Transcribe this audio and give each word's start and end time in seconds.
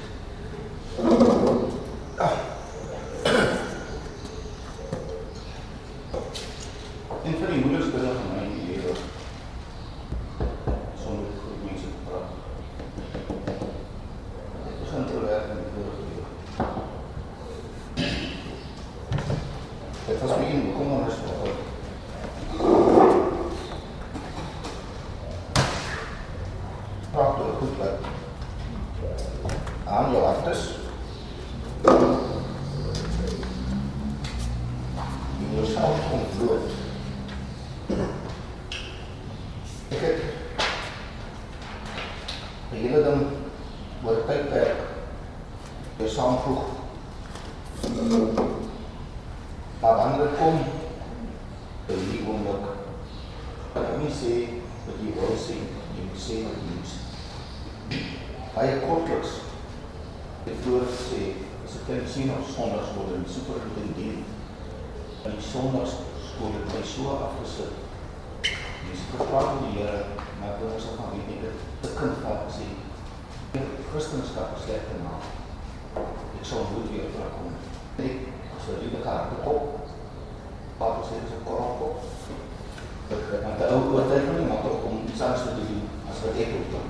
ook 83.80 83.92
oortuig 83.96 84.24
van 84.28 84.40
die 84.40 84.48
maak 84.48 84.86
om 84.90 85.02
selfs 85.20 85.46
te 85.46 85.54
doen 85.58 85.82
as 86.10 86.22
wat 86.24 86.40
ek 86.44 86.56
ook 86.58 86.68
kan. 86.74 86.88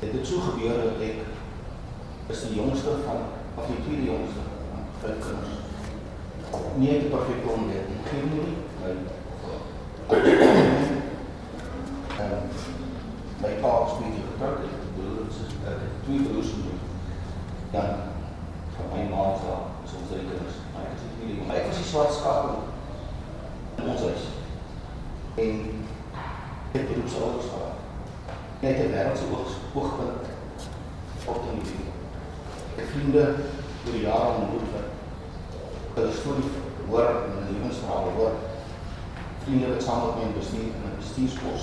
Dit 0.00 0.12
het 0.12 0.26
so 0.26 0.40
gebeur 0.48 0.82
dat 0.84 1.04
ek 1.08 1.18
is 2.34 2.46
die 2.46 2.58
jongste 2.60 2.98
van 3.06 3.20
of 3.56 3.68
die 3.70 3.82
tweede 3.84 4.10
jongste 4.12 4.48
van 4.70 4.88
vyf 5.02 5.20
kinders. 5.26 5.54
Nee, 6.76 6.90
nie 6.90 6.98
te 7.04 7.12
perfek 7.14 7.40
kon 7.46 7.70
dit. 7.70 7.94
Geen 8.10 8.28
nie. 8.34 9.15
net 28.66 28.78
'n 28.82 28.92
wêreldse 28.94 29.26
oogpunt 29.78 30.26
op 31.30 31.38
te 31.42 31.50
neem. 31.54 31.90
Ek 32.80 32.88
vriende 32.92 33.24
oor 33.84 33.92
die 33.96 34.06
jare 34.08 34.30
ontmoet 34.38 34.72
wat 34.74 34.88
hulle 35.94 36.14
storie 36.20 36.50
hoor 36.88 37.10
en 37.24 37.30
hulle 37.34 37.50
lewensverhale 37.50 38.10
hoor. 38.18 38.34
Vriende 39.44 39.72
wat 39.72 39.82
saam 39.86 40.02
met 40.06 40.16
my 40.16 40.22
in 40.28 40.38
bestuur 40.38 40.70
in 40.76 40.86
'n 40.88 41.00
bestuurskool 41.02 41.55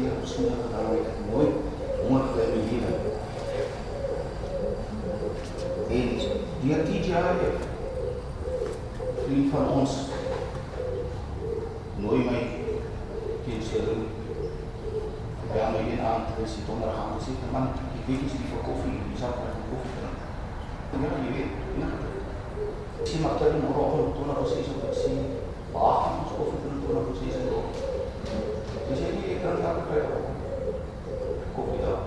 hier 0.00 0.12
op 0.18 0.26
Sondag 0.26 0.60
gedaan 0.64 0.90
het 0.90 1.06
ek 1.10 1.18
nooit 1.32 1.54
honger 2.02 2.22
gekry 2.26 2.44
in 2.58 2.66
die 2.68 2.80
lewe. 2.82 3.00
En 5.98 6.08
deur 6.62 6.84
die 6.90 7.00
jare 7.08 7.50
vriend 9.24 9.50
van 9.52 9.66
ons 9.78 9.96
nooi 12.04 12.20
my 12.28 12.42
teen 13.46 13.64
sy 13.70 13.82
room. 13.86 14.06
Ja, 15.56 15.70
my 15.72 15.82
een 15.82 16.04
aand 16.04 16.34
was 16.38 16.56
dit 16.58 16.66
donderdag 16.68 17.02
aan 17.02 17.18
gesê, 17.18 17.34
man, 17.52 17.70
ek 17.96 18.06
weet 18.06 18.22
nie 18.22 18.50
vir 18.52 18.64
koffie, 18.68 18.96
jy 19.00 19.18
sal 19.18 19.36
vir 19.40 19.60
koffie 19.72 19.94
drink. 19.98 20.18
Ja, 20.92 21.12
jy 21.24 21.30
weet, 21.36 21.50
ja. 21.82 21.90
Sy 23.02 23.22
maak 23.24 23.40
dit 23.42 23.60
môre 23.64 23.84
oggend 23.88 24.18
20:06 24.22 24.74
op 24.76 24.88
ek 24.90 24.98
sê, 25.02 25.12
"Waar 25.72 26.00
gaan 26.02 26.18
ons 26.22 26.34
koffie 26.38 26.60
drink 26.62 26.82
20:06 26.86 27.54
op?" 27.60 27.87
결혼할 29.48 29.88
거예요. 29.88 30.38
겁니다. 31.56 32.02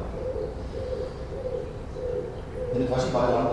근데 2.71 2.87
다시 2.87 3.11
말하면 3.11 3.50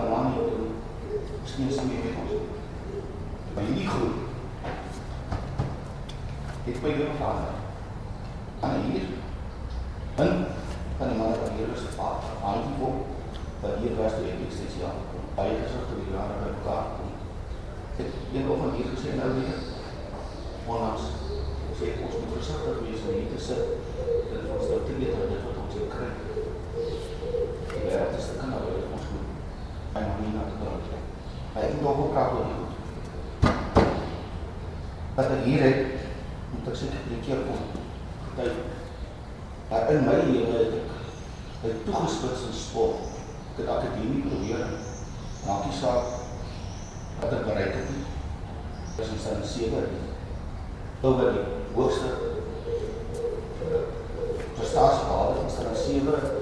nuwe 56.09 56.41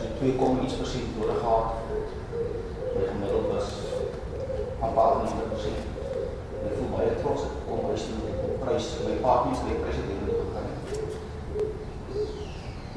die 0.00 0.10
twee 0.18 0.34
kom 0.36 0.60
iets 0.64 0.74
persent 0.74 1.16
nodig 1.18 1.38
gehad. 1.38 1.68
My 2.94 3.02
gemiddeld 3.10 3.46
was 3.52 3.68
amper 4.80 5.10
90%. 5.24 5.90
Ek 6.62 6.76
voel 6.78 6.90
baie 6.94 7.12
trots 7.20 7.46
ek 7.48 7.54
kom 7.68 7.84
huis 7.90 8.06
toe 8.08 8.18
met 8.22 8.40
'n 8.48 8.58
prys. 8.62 8.86
My 9.04 9.14
pa 9.24 9.32
het 9.36 9.44
nie 9.46 9.58
vir 9.60 9.68
die 9.68 9.80
prys 9.82 9.98
nou 9.98 10.08
het 10.08 10.20
hulle 10.22 10.36
gegaan 10.40 10.66
nie. 10.68 10.76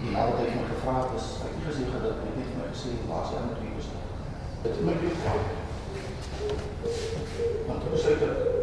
En 0.06 0.16
al 0.20 0.32
wat 0.32 0.44
ek 0.46 0.56
my 0.56 0.66
gevra 0.72 0.96
het 1.02 1.14
is 1.20 1.28
ek 1.46 1.54
het 1.56 1.68
gesien 1.68 1.92
dat 1.94 2.10
ek 2.12 2.20
net 2.40 2.52
my 2.60 2.66
gesê 2.74 2.92
was 3.12 3.36
aan 3.36 3.56
twee 3.58 3.76
is. 3.80 3.88
Dit 4.64 4.82
moet 4.86 5.08
ek 5.10 5.18
vra. 5.22 5.36
Want 7.68 7.82
dit 7.84 7.94
is 7.94 8.06
seker 8.08 8.55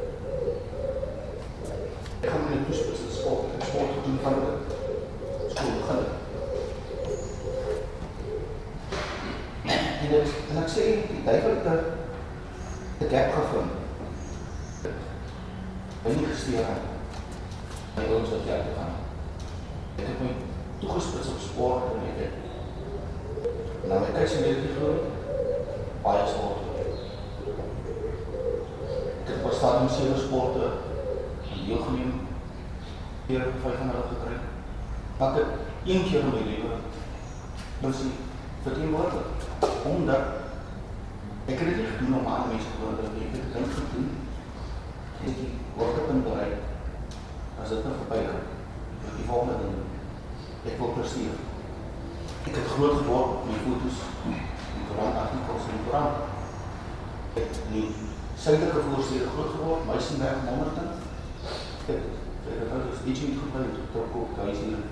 nie 63.04 63.38
goed 63.38 63.52
by 63.54 63.62
toe 63.74 63.86
trok 63.92 64.14
op 64.14 64.36
hier. 64.46 64.82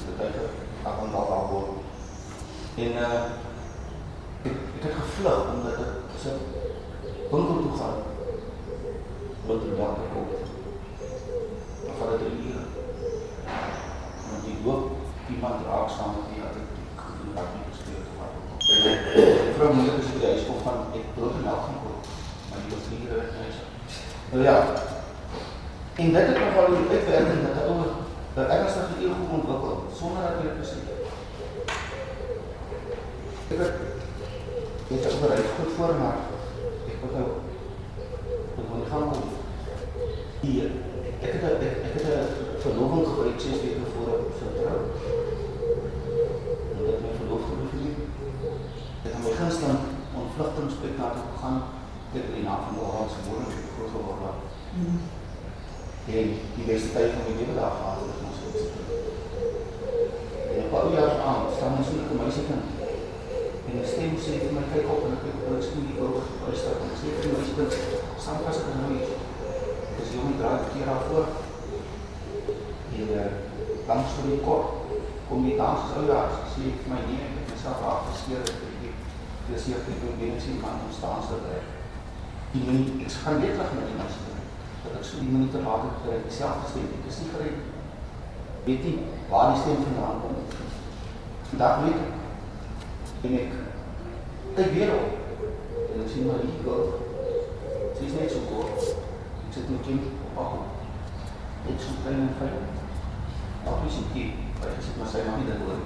Dit 0.00 0.18
het 0.18 0.36
ek 0.40 0.86
aan 0.86 1.10
daar 1.14 1.30
daar 1.30 1.46
word. 1.50 1.70
En 2.84 2.92
uh 3.04 3.22
ek, 4.48 4.56
ek 4.76 4.82
het 4.84 4.94
gevlug 4.98 5.48
omdat 5.54 5.80
ek 5.84 5.92
so 6.22 6.30
winkel 7.32 7.56
toe 7.62 7.78
gaan. 7.80 7.98
Wat 9.46 9.62
die 9.62 9.76
dag 9.80 9.98
kom. 10.12 10.28
Dan 11.84 11.98
vat 11.98 12.18
dit 12.22 12.38
uur. 12.46 12.62
Want 14.28 14.46
jy 14.46 14.54
loop 14.64 14.84
iemand 15.30 15.66
raak 15.66 15.90
saam 15.96 16.14
met 16.20 16.30
die 16.34 16.44
atletiek 16.46 17.02
gedoen 17.06 17.34
wat 17.34 17.50
nie 17.56 17.66
gespeel 17.72 18.06
wat 18.20 18.32
ook. 18.38 18.62
Vrou 19.58 19.72
moet 19.74 19.92
ek 19.96 20.06
sê 20.06 20.22
hy 20.22 20.46
kom 20.46 20.62
van 20.68 20.86
ek 21.00 21.18
en 21.18 21.44
melk 21.48 21.66
gaan 21.66 21.82
koop. 21.82 22.14
Maar 22.50 22.62
die 22.62 22.72
was 22.76 22.88
nie 22.94 23.10
reg 23.10 23.36
nie. 23.42 23.52
Nou 24.30 24.46
ja. 24.46 24.89
En 26.00 26.12
dit 26.12 26.26
het 26.26 26.38
nogal 26.38 26.66
die 26.74 26.90
uitwerking 26.96 27.40
dat 27.46 27.56
'n 27.56 27.66
ouer 27.70 27.90
'n 28.36 28.50
ernstige 28.56 28.94
ego 29.04 29.22
ontwikkel 29.36 29.76
sonder 29.98 30.22
dat 30.22 30.36
jy 30.36 30.46
dit 30.48 30.58
besef. 30.60 30.84
Ek 33.52 33.58
het 33.62 33.72
dit 34.88 35.04
het 35.04 35.14
oor 35.22 35.36
goed 35.56 35.72
voor 35.76 35.94
maar 36.02 36.18
ek 36.90 36.96
wil 37.00 37.12
nou 37.16 37.28
ek 38.60 38.66
wil 38.70 38.84
gaan 38.90 39.06
kom. 39.10 39.26
Hier 40.44 40.70
ek 41.26 41.32
het 41.34 41.44
ek, 41.50 41.76
ek 41.86 41.94
het 41.96 42.06
'n 42.14 42.60
verloving 42.64 43.06
gebruik 43.08 43.40
6 43.40 43.60
weke 43.62 43.86
voor 43.92 44.10
op 44.14 44.32
sy 44.38 44.48
trou. 44.56 44.80
En 46.74 46.82
dit 46.88 46.98
my 47.04 47.12
verlof 47.20 47.44
gebeur. 47.50 47.94
Ek 49.04 49.12
het 49.14 49.22
my 49.24 49.32
gunsteling 49.40 49.82
ontvlugtingsplek 50.20 50.94
na 50.98 51.08
toe 51.14 51.28
gegaan. 51.32 51.62
Dit 52.12 52.24
in 52.28 52.34
die 52.34 52.46
naam 52.48 52.62
van 52.66 52.74
Johannes 52.78 53.16
geboren 53.16 53.46
en 53.46 53.72
groot 53.74 53.92
geworden. 53.94 54.34
Mm. 54.74 55.19
En 56.06 56.28
die 56.56 56.64
tijd 56.66 57.10
van 57.14 57.24
my 57.26 57.32
lewe 57.38 57.54
daar 57.60 57.74
gehad 57.78 58.00
het 58.08 58.20
ons 58.26 58.38
het. 58.44 58.58
En 60.50 60.62
'n 60.64 60.70
paar 60.72 60.88
jaar 60.96 61.14
aan 61.28 61.42
staan 61.56 61.76
ons 61.78 61.90
in 61.92 62.00
'n 62.00 62.20
meisiekind. 62.22 62.66
En 63.68 63.74
'n 63.80 63.90
stem 63.92 64.12
sê 64.24 64.32
vir 64.42 64.54
my 64.56 64.64
kyk 64.72 64.86
op 64.94 65.02
en 65.06 65.16
ek 65.16 65.24
en 65.48 65.56
ek 65.56 65.66
sien 65.66 65.84
die 65.88 66.00
oog 66.04 66.20
uitstap 66.46 66.78
en 66.84 66.98
sê 67.00 67.06
vir 67.12 67.26
my 67.26 67.32
meisiekind, 67.36 67.72
staan 68.22 68.42
vas 68.44 68.60
ek 68.62 68.68
nou 68.78 68.90
iets. 68.98 69.12
Ek 69.90 69.98
is 70.02 70.14
jong 70.14 70.32
draai 70.38 70.58
die 70.62 70.70
keer 70.72 70.88
af 70.94 71.02
voor. 71.08 71.28
En 72.98 73.08
uh, 73.20 73.30
langs 73.88 74.14
vir 74.16 74.26
die 74.30 74.42
kort 74.46 74.68
kom 75.28 75.40
die 75.48 75.58
dans 75.62 75.82
ou 75.96 76.04
jaar 76.12 76.30
sê 76.52 76.62
vir 76.80 76.90
my 76.92 77.00
nee, 77.08 77.28
ek 77.38 77.46
myself 77.52 77.80
afgeskeer 77.92 78.42
het. 78.46 78.58
Ek 79.44 79.56
is 79.56 79.64
hier 79.66 79.80
ek 79.90 80.02
wil 80.02 80.40
sien 80.44 80.58
man 80.64 80.84
ontstaan 80.86 81.22
sou 81.28 81.38
reg. 81.46 81.66
Die 82.52 82.64
minuut 82.66 82.90
ek 83.04 83.12
gaan 83.22 83.40
net 83.42 83.58
lag 83.60 83.72
met 83.76 83.88
die 83.90 84.00
mense 84.02 84.39
dat 84.84 84.96
ek 84.98 85.04
so 85.04 85.20
die 85.20 85.32
minute 85.32 85.62
later 85.64 85.92
kry 86.02 86.18
dieselfde 86.24 86.70
stem. 86.70 86.88
Ek 86.98 87.08
is 87.10 87.20
nie 87.22 87.32
gereed. 87.34 87.58
Weet 88.66 88.84
nie 88.86 88.96
waar 89.30 89.52
die 89.52 89.60
stem 89.62 89.82
vandaan 89.86 90.22
kom. 90.22 90.34
Vandag 91.50 91.82
weet 91.84 92.00
ek. 92.06 92.12
En 93.28 93.36
ek 93.40 93.50
kyk 94.56 94.72
weer 94.76 94.94
op. 94.96 95.10
En 95.90 96.04
ek 96.04 96.12
sien 96.12 96.28
maar 96.28 96.44
hier 96.44 96.62
gou. 96.64 96.80
Sy 97.98 98.08
is 98.08 98.16
net 98.16 98.32
so 98.32 98.46
kort. 98.48 98.88
Ek 99.44 99.52
sit 99.58 99.68
met 99.72 99.84
kind 99.88 100.08
op 100.30 100.40
haar. 100.40 100.64
Ek 101.68 101.84
so 101.84 102.00
klein 102.04 102.24
en 102.28 102.34
fyn. 102.40 102.56
Ook 103.66 103.86
is 103.90 104.00
hier. 104.16 104.32
Maar 104.60 104.74
ek 104.74 104.82
sit 104.88 104.98
maar 105.00 105.12
sy 105.12 105.26
maar 105.28 105.38
nie 105.42 105.52
dit 105.52 105.62
hoor. 105.66 105.84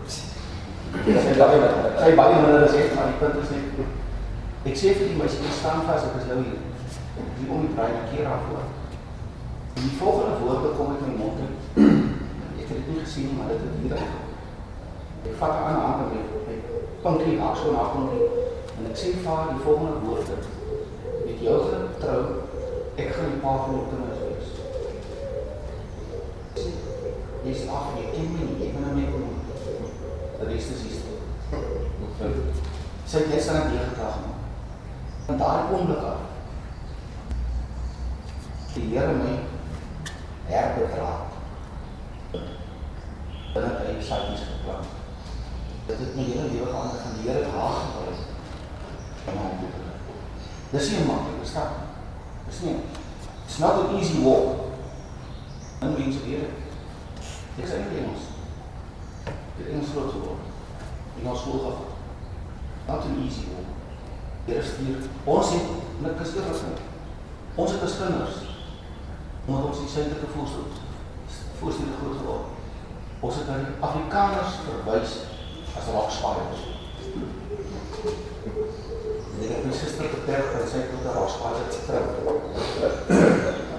Sy 0.95 1.37
baie 1.43 1.69
sy 1.99 2.15
baie 2.15 2.41
minder 2.41 2.69
as 2.69 2.79
ek, 2.79 2.93
maar 2.95 3.11
die 3.11 3.19
punt 3.19 3.43
is 3.43 3.55
net 3.57 4.03
ek 4.65 4.79
sê 4.81 4.95
vir 4.97 5.11
die 5.11 5.19
meisie 5.19 5.51
staan 5.53 5.83
vas, 5.85 6.07
ek 6.09 6.15
is 6.23 6.29
nou 6.31 6.39
hier. 6.41 6.61
Die 7.37 7.49
om 7.53 7.67
die 7.67 7.75
draai 7.77 7.91
die 7.93 8.07
keer 8.15 8.31
af 8.33 8.47
voor. 8.49 8.65
Die 9.75 9.91
volgende 9.99 10.39
woorde 10.39 10.69
kom 10.77 10.91
uit 10.91 11.07
my 11.07 11.13
mond 11.17 11.39
uit. 11.45 11.59
Ek 12.61 12.69
het 12.69 12.77
dit 12.79 12.87
nie 12.89 13.01
gesien 13.05 13.27
nie, 13.27 13.37
maar 13.39 13.49
dit 13.53 13.61
het 13.65 13.77
hier 13.83 13.97
uit. 13.99 14.19
Ek 15.29 15.35
vat 15.41 15.51
'n 15.51 15.65
ander 15.69 15.85
hand 15.87 16.01
en 16.05 16.19
ek 16.55 16.63
pinkie 17.03 17.37
na 17.39 17.55
so 17.55 17.73
na 17.73 17.85
pinkie 17.95 18.27
en 18.77 18.87
ek 18.91 18.97
sê 19.01 19.09
vir 19.17 19.31
haar 19.31 19.49
die 19.53 19.65
volgende 19.67 19.99
woorde. 20.07 20.37
Met 21.27 21.39
jou 21.47 21.57
getrou, 21.71 22.23
ek 22.97 23.09
gaan 23.15 23.33
die 23.33 23.43
pa 23.45 23.53
van 23.63 23.75
jou 23.75 23.85
kinders 23.91 24.21
wees. 24.27 24.49
Jy 27.45 27.51
is 27.51 27.69
af, 27.69 27.87
jy 27.99 28.07
ken 28.15 28.29
my 28.35 28.43
nie, 28.45 28.59
jy 28.63 28.69
kan 28.75 28.85
my 28.87 28.93
nie 29.01 29.11
kom. 29.13 29.35
Dat 30.39 30.49
is 30.59 30.69
die 30.71 30.79
sister. 30.83 31.17
Sy 33.11 33.19
het 33.19 33.29
net 33.29 33.49
aan 33.49 33.71
die 33.73 33.83
gedrag 33.83 34.15
gemaak. 34.21 34.41
En 35.27 35.37
daar 35.39 35.67
kom 35.71 35.87
dit 35.87 36.05
af. 36.13 36.23
Die 38.75 38.87
Here 38.91 39.13
my 39.15 39.35
herbetraat. 40.47 41.33
Binne 43.55 43.71
hy 43.79 44.03
saadjies 44.03 44.47
geplant. 44.49 44.87
Dit 45.87 45.99
het 45.99 46.15
my 46.17 46.23
hele 46.23 46.49
lewe 46.53 46.71
van 46.73 46.91
die 47.19 47.31
Here 47.31 47.51
haag 47.55 47.81
geword. 47.81 48.23
En 49.25 49.37
hom 49.39 49.59
doen. 49.61 49.91
Dis 50.71 50.91
nie 50.91 51.05
maklik, 51.07 51.45
stap. 51.47 51.69
Dis 52.49 52.61
nie. 52.61 52.77
It's 53.47 53.59
not 53.59 53.85
an 53.85 53.97
easy 53.97 54.23
walk. 54.25 54.61
En 55.81 55.93
mense 55.99 56.25
weet 56.27 56.41
dit. 56.41 56.63
Ek 57.63 57.69
sê 57.71 57.83
nie 57.85 58.07
ons. 58.09 58.31
Dit 59.59 59.69
is 59.71 59.93
groot 59.93 60.11
geword. 60.17 60.49
In 61.21 61.29
ons 61.31 61.45
skool 61.45 61.61
gehad. 61.63 61.93
Not 62.89 63.07
an 63.11 63.21
easy 63.25 63.47
walk. 63.53 63.71
Here 64.49 64.65
stuur. 64.65 65.07
Ons 65.25 65.55
het 65.55 65.71
niks 66.03 66.35
eerlik. 66.35 66.83
Ons 67.55 67.77
het 67.77 67.87
as 67.87 68.01
kinders 68.01 68.44
omdat 69.47 69.65
ons 69.69 69.81
die 69.85 69.93
suidelike 69.93 70.29
voorstel 70.35 70.67
voorstel 71.59 71.97
groot 71.99 72.19
geword. 72.21 72.47
Ons 73.25 73.37
het 73.41 73.47
na 73.49 73.57
die 73.61 73.75
Afrikaners 73.87 74.57
verwys 74.67 75.13
as 75.79 75.91
rock 75.93 76.11
spiders. 76.13 76.63
En 79.35 79.45
ek 79.45 79.55
het 79.55 79.67
my 79.69 79.77
suster 79.77 80.11
vertel 80.13 80.51
dat 80.55 80.69
sy 80.73 80.83
tot 80.91 81.05
'n 81.05 81.17
rock 81.19 81.31
spider 81.37 81.67
getrou 81.77 82.03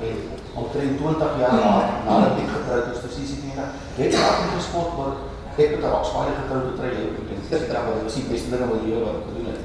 En 0.05 0.17
omtrent 0.61 0.97
20 0.97 1.39
jaar 1.41 1.55
na 1.61 1.73
nadat 2.07 2.41
ek 2.41 2.53
getroud 2.55 2.91
is, 2.93 3.03
presies 3.03 3.31
die 3.33 3.41
ding, 3.41 3.71
het 3.99 4.13
ek 4.13 4.41
ook 4.41 4.55
gespot 4.57 4.91
word 4.99 5.17
ek 5.57 5.69
het 5.71 5.83
'n 5.83 5.93
rock 5.95 6.05
spider 6.05 6.35
getrou 6.41 6.61
trou 6.77 6.91
jou 6.97 7.09
en 7.33 7.41
sê 7.49 7.55
ja, 7.73 7.81
maar 7.83 7.95
dit 7.95 8.03
was 8.03 8.17
die 8.19 8.29
beste 8.31 8.49
ding 8.49 8.69
wat 8.71 8.83
jy 8.85 8.97
wat 9.05 9.17
gedoen 9.27 9.47
het. 9.51 9.59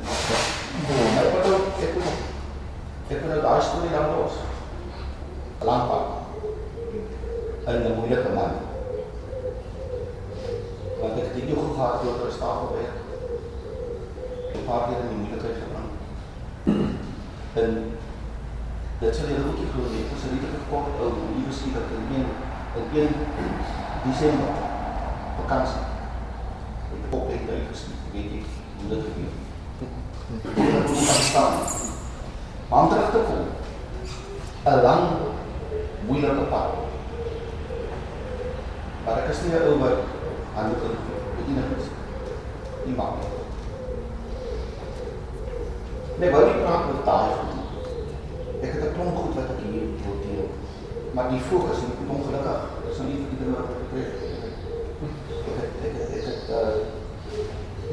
Ek 1.20 1.32
het 1.36 1.46
ook 1.52 1.66
ek 1.84 1.92
het 1.96 2.08
ek 3.10 3.20
het 3.22 3.42
daai 3.42 3.62
storie 3.62 3.94
dan 3.96 4.06
los 4.16 4.34
lang 5.64 5.88
pad 5.88 6.04
in 7.68 7.82
'n 7.84 7.96
moeilike 7.98 8.30
man. 8.34 8.52
Want 11.00 11.18
ek 11.20 11.24
het 11.24 11.42
genoeg 11.42 11.74
gehad 11.74 12.00
om 12.00 12.16
te 12.20 12.36
staan 12.36 12.62
op 12.64 12.72
weg. 12.76 12.92
'n 14.54 14.64
Paar 14.66 14.82
keer 14.86 15.00
in 15.02 15.08
die 15.08 15.20
moeilikheid 15.22 15.58
gebring. 15.62 15.90
En 17.62 17.70
dit 19.00 19.16
sou 19.16 19.26
jy 19.28 19.38
ook 19.48 19.60
glo 19.72 19.84
nie. 19.90 20.04
Ek 20.04 20.12
was 20.12 20.24
net 20.24 20.54
gekort 20.54 21.00
ou, 21.02 21.12
miskien 21.46 21.72
dat 21.76 21.92
in 21.96 22.04
een 22.16 22.28
in 22.78 22.86
1 23.00 23.08
Desember 24.04 24.52
vakansie. 25.40 25.84
Ek 26.94 27.14
op 27.14 27.28
ek 27.34 27.46
daai 27.46 27.62
gesien, 27.70 27.94
weet 28.12 28.30
jy, 28.32 28.42
hoe 28.78 28.88
dit 28.92 29.02
gebeur. 29.06 29.32
Ek 30.80 30.88
moet 30.88 31.28
staan. 31.30 31.54
Maar 32.68 32.88
terug 32.88 33.10
te 33.10 33.20
kom. 33.28 33.44
'n 34.64 34.82
lang 34.82 35.04
moeilike 36.10 36.46
pad. 36.50 36.70
Maar 39.04 39.18
ek 39.22 39.30
is 39.32 39.42
nie 39.42 39.54
'n 39.54 39.66
ou 39.68 39.76
wat 39.82 39.98
hande 40.54 40.74
kan 40.80 40.94
bedien 41.36 41.62
is. 41.78 41.86
Nie 42.84 42.96
maak 42.96 43.14
nie. 43.18 43.30
Nee, 46.18 46.30
wou 46.30 46.42
nie 46.44 46.62
praat 46.62 46.88
met 46.88 47.04
daai 47.08 47.30
van. 47.36 47.48
Ek 48.64 48.72
het 48.74 48.82
'n 48.84 48.94
klomp 48.94 49.16
goed 49.16 49.34
wat 49.38 49.52
ek 49.54 49.62
hier 49.64 49.86
wil 50.04 50.18
deel. 50.24 50.48
Maar 51.14 51.28
die 51.30 51.46
fokus 51.50 51.78
is 51.78 51.94
nie 51.98 52.10
ongelukkig. 52.14 52.60
Dit 52.82 52.92
is 52.92 52.98
nou 52.98 53.08
nie 53.08 53.20
vir 53.20 53.30
iedereen 53.32 53.56
wat 53.56 53.70
gekry 53.78 54.02
het. 54.06 54.16
Ek 55.48 55.54
het 55.60 55.72
ek 55.86 55.94
het 55.98 56.10
ek 56.18 56.24
het 56.30 56.44
uh 56.58 56.74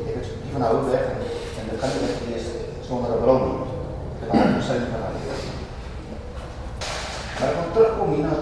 ek 0.08 0.16
het 0.18 0.28
nie 0.44 0.54
van 0.54 0.66
hou 0.68 0.78
weg 0.92 1.06
nie. 1.20 1.32
En 1.60 1.64
dit 1.70 1.80
kan 1.80 1.90
jy 1.94 2.00
net 2.02 2.26
lees 2.28 2.48
sonder 2.88 3.12
'n 3.12 3.22
bril 3.24 3.40
nie. 3.46 3.60
Dit 4.20 4.30
is 4.34 4.50
nie 4.56 4.66
sin 4.68 4.92
van 4.92 5.06
hulle. 5.06 5.57
Terugkom 7.78 8.14
hier 8.14 8.24
na 8.26 8.38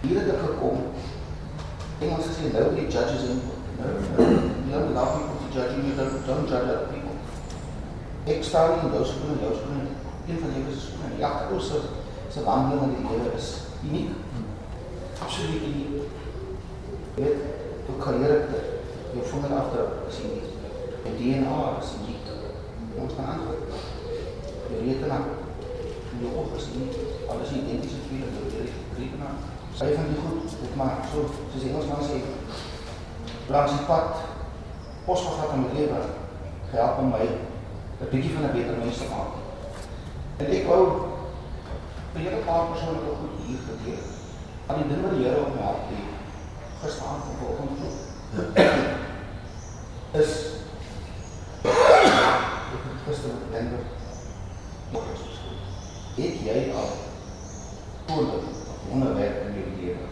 hier 0.00 0.18
het 0.20 0.28
ek 0.30 0.42
gekom. 0.44 0.82
Engels 1.98 2.28
sê 2.36 2.50
nobody 2.52 2.84
judges 2.86 3.22
him. 3.26 3.40
No, 3.78 3.86
no, 3.90 4.26
you 4.62 4.70
don't 4.70 4.92
allow 4.92 5.06
people 5.16 5.38
to 5.42 5.48
judge 5.54 5.72
you, 5.74 5.88
you 5.88 5.94
don't, 5.98 6.26
don't 6.26 6.46
judge 6.46 6.68
other 6.70 6.86
people. 6.92 7.16
Ek 8.30 8.44
staan 8.46 8.76
nie 8.76 8.84
in 8.86 8.94
jou 8.94 9.08
skoene, 9.10 9.40
jou 9.42 9.50
skoene, 9.56 9.88
een 10.28 10.38
van 10.42 10.54
julle 10.54 10.74
se 10.76 10.84
skoene. 10.84 11.18
Jakob 11.18 11.58
se 11.60 11.80
se 12.30 12.44
wandeling 12.46 12.94
in 12.94 13.08
die 13.08 13.10
Here 13.10 13.32
is 13.40 13.48
uniek. 13.88 14.12
Absoluut 15.26 15.66
uniek. 15.70 16.06
Weet, 17.16 17.42
hoe 17.88 17.96
karakter, 18.04 18.70
jou 19.16 19.24
vingerafdruk 19.32 20.06
is 20.12 20.20
uniek. 20.28 20.54
Jou 21.08 21.16
DNA 21.18 21.58
is 21.82 21.90
uniek. 21.98 22.30
Ons 23.02 23.18
kan. 23.18 23.42
Jou 24.70 24.86
rekenaar, 24.86 25.26
jou 25.26 25.45
oog 26.24 26.56
is 26.56 26.68
uniek. 26.74 26.96
Alles 27.28 27.50
identies 27.50 27.96
met 27.96 28.08
wie 28.10 28.20
jou 28.22 28.30
rekenaar. 28.98 29.36
Sy 29.76 29.90
van 29.94 30.08
die 30.08 30.20
goed, 30.22 30.54
dit 30.60 30.76
maar 30.76 31.02
so, 31.12 31.26
soos 31.52 31.62
die 31.62 31.70
Engelsman 31.70 32.04
sê, 32.06 32.20
langs 33.52 33.74
die 33.74 33.84
pad, 33.88 34.22
pos 35.04 35.24
gevat 35.26 35.52
in 35.56 35.64
my 35.64 35.72
lewe, 35.76 35.98
gehelp 36.70 37.02
om 37.02 37.12
my 37.12 37.26
een 37.26 38.10
bietjie 38.12 38.32
van 38.36 38.48
'n 38.48 38.54
beter 38.56 38.78
mens 38.80 38.98
te 38.98 39.08
maak. 39.12 39.32
En 40.40 40.46
ek 40.58 40.68
wou 40.70 40.82
vir 42.12 42.22
julle 42.22 42.40
'n 42.40 42.48
paar 42.48 42.70
persoonlike 42.72 43.18
goed 43.20 43.34
hier 43.46 43.60
gedeel. 43.68 44.04
Aan 44.66 44.80
die 44.80 44.88
ding 44.88 45.02
wat 45.02 45.12
die 45.14 45.24
Here 45.24 45.40
op 45.40 45.54
my 45.54 45.62
hart 45.62 45.90
lê, 45.90 46.00
gestaan 46.82 47.20
vir 47.26 47.36
volgende 47.42 47.88
is 50.22 50.32
ek 52.72 52.82
het 52.86 53.04
gister 53.06 53.28
met 53.28 53.52
Denver 53.52 53.84
het 56.16 56.40
jy 56.40 56.72
al 56.72 56.88
voorbeeld 58.06 58.42
of 58.42 58.92
onderwerp 58.92 59.46
in 59.46 59.54
jou 59.54 59.66
lewe? 59.80 60.06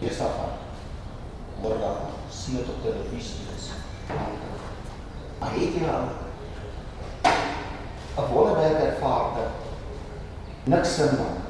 Eerst 0.00 0.18
daarvan, 0.18 0.54
word 1.60 1.80
daar 1.80 1.96
sien 2.30 2.56
het 2.56 2.68
op 2.68 2.82
televisie 2.82 3.44
is. 3.56 3.68
Maar 5.38 5.52
het 5.52 5.76
jy 5.76 5.88
al 5.88 6.08
een 8.16 8.32
wonderwerk 8.32 8.78
ervaar 8.78 9.34
dat 9.36 9.52
niks 10.64 10.94
sin 10.94 11.16
maak, 11.18 11.42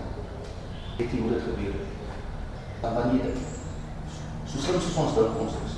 het 0.97 1.11
jy 1.11 1.21
hoe 1.21 1.31
dit 1.31 1.47
gebeur. 1.49 1.77
En 2.81 2.95
wanneer 2.95 3.23
dit, 3.23 3.39
so 4.45 4.59
slim 4.59 4.81
soos 4.81 4.97
ons 5.03 5.15
dink 5.19 5.39
ons 5.45 5.61
is, 5.67 5.77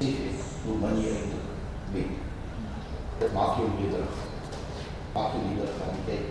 sê 0.00 0.08
jy, 0.08 0.32
hoe 0.64 0.76
min 0.80 1.00
jy 1.02 1.14
eindelijk 1.14 1.50
weet. 1.92 2.18
Dit 3.20 3.32
maak 3.36 3.56
jou 3.60 3.68
nederig. 3.76 4.18
Maak 5.14 5.34
jou 5.36 5.42
nederig 5.46 5.78
van 5.78 5.96
die 5.96 6.06
tijd. 6.08 6.28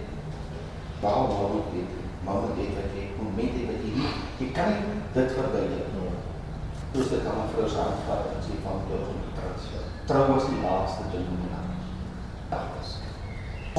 Waarom 1.03 1.35
hou 1.37 1.49
ek 1.61 1.73
weet? 1.75 1.97
Moment 2.25 2.57
het 2.59 2.75
wat 2.75 2.95
jy, 2.97 3.05
moment 3.17 3.53
het 3.55 3.69
wat 3.71 3.85
jy 3.85 3.91
nie, 3.95 4.13
jy 4.41 4.49
kan 4.55 4.73
dit 5.13 5.37
verduidelik. 5.37 5.89
Soos 6.93 7.11
dit 7.13 7.25
aan 7.29 7.37
my 7.37 7.45
vrou 7.53 7.67
se 7.69 7.77
aanvat, 7.77 8.31
en 8.33 8.41
sê 8.41 8.55
van 8.63 8.81
jou 8.89 8.99
getrouwd. 9.05 9.67
Trouw 10.09 10.37
is 10.39 10.47
die 10.49 10.61
laatste 10.63 11.05
ding 11.13 11.27
in 11.29 11.43
die 11.43 11.51
nacht. 11.53 11.83
Dat 12.49 12.79
is. 12.81 12.98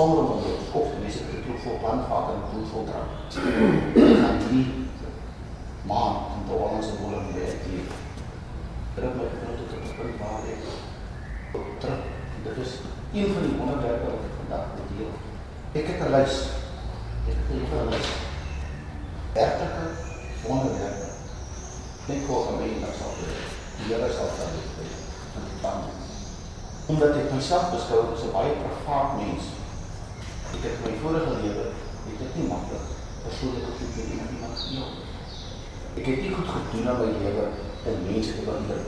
Om 0.01 0.13
jou 0.17 0.53
kop 0.73 0.87
te 0.89 1.01
wees, 1.03 1.17
ek 1.21 1.33
het 1.35 1.43
troef 1.45 1.65
vol 1.67 1.75
plan 1.83 1.99
gehad 2.07 2.29
en 2.33 2.45
troef 2.51 2.71
vol 2.73 2.87
trouw. 2.89 3.09
Ek 4.01 4.15
gaan 4.23 4.39
die 4.47 4.63
maand 5.91 6.39
in 6.39 6.47
de 6.49 6.55
Hollandse 6.55 6.95
woorden 7.01 7.35
werk 7.35 7.67
hier. 7.69 7.91
Terug 8.95 9.19
my 9.19 9.27
gebrot 9.33 9.61
tot 9.61 9.85
die 9.85 9.99
punt 9.99 10.17
waar 10.23 10.47
ek 10.55 10.65
terug. 11.85 12.09
Dit 12.47 12.63
is 12.65 12.73
een 13.13 13.29
van 13.35 13.45
die 13.45 13.61
onderwerpe 13.61 14.09
wat 14.15 14.25
ek 14.31 14.39
vandag 14.39 14.73
bedeel. 14.79 15.13
Ek 15.83 15.93
het 15.93 16.03
een 16.07 16.17
lys. 16.17 16.41
Ek 17.29 17.37
het 17.37 17.53
een 17.53 17.93
lys. 17.93 18.11
Werkelike 19.37 19.87
onderwerpe. 20.57 21.09
Net 22.09 22.27
voor 22.27 22.45
van 22.49 22.61
my 22.63 22.73
en 22.73 22.85
dat 22.89 23.01
sal 23.03 23.17
wees. 23.21 23.57
Die 23.85 24.03
van 24.41 24.53
dit 24.57 24.75
wees. 24.81 24.99
Van 25.37 25.49
die 25.53 25.61
plan. 25.61 25.89
Omdat 26.89 27.25
ek 27.27 27.33
myself 27.37 27.73
beskou 27.77 28.07
as 28.15 28.25
een 28.25 28.39
baie 28.41 28.61
privaat 28.65 29.19
mens. 29.21 29.57
Ek 30.51 30.63
het 30.67 30.81
my 30.85 30.93
vorige 31.03 31.35
lewe, 31.43 31.67
het 32.07 32.25
ek 32.27 32.33
nie 32.37 32.49
makkelijk 32.51 32.87
persoonlijke 33.25 33.73
goed 33.79 33.97
met 33.97 34.09
iemand 34.13 34.31
iemand 34.37 34.59
geheel. 34.59 34.89
Ek 35.99 36.07
het 36.11 36.21
nie 36.23 36.35
goed 36.35 36.51
gedoen 36.55 36.89
aan 36.89 37.01
my 37.01 37.09
lewe 37.23 37.45
om 37.91 38.03
mense 38.07 38.33
te 38.37 38.43
behinder. 38.49 38.81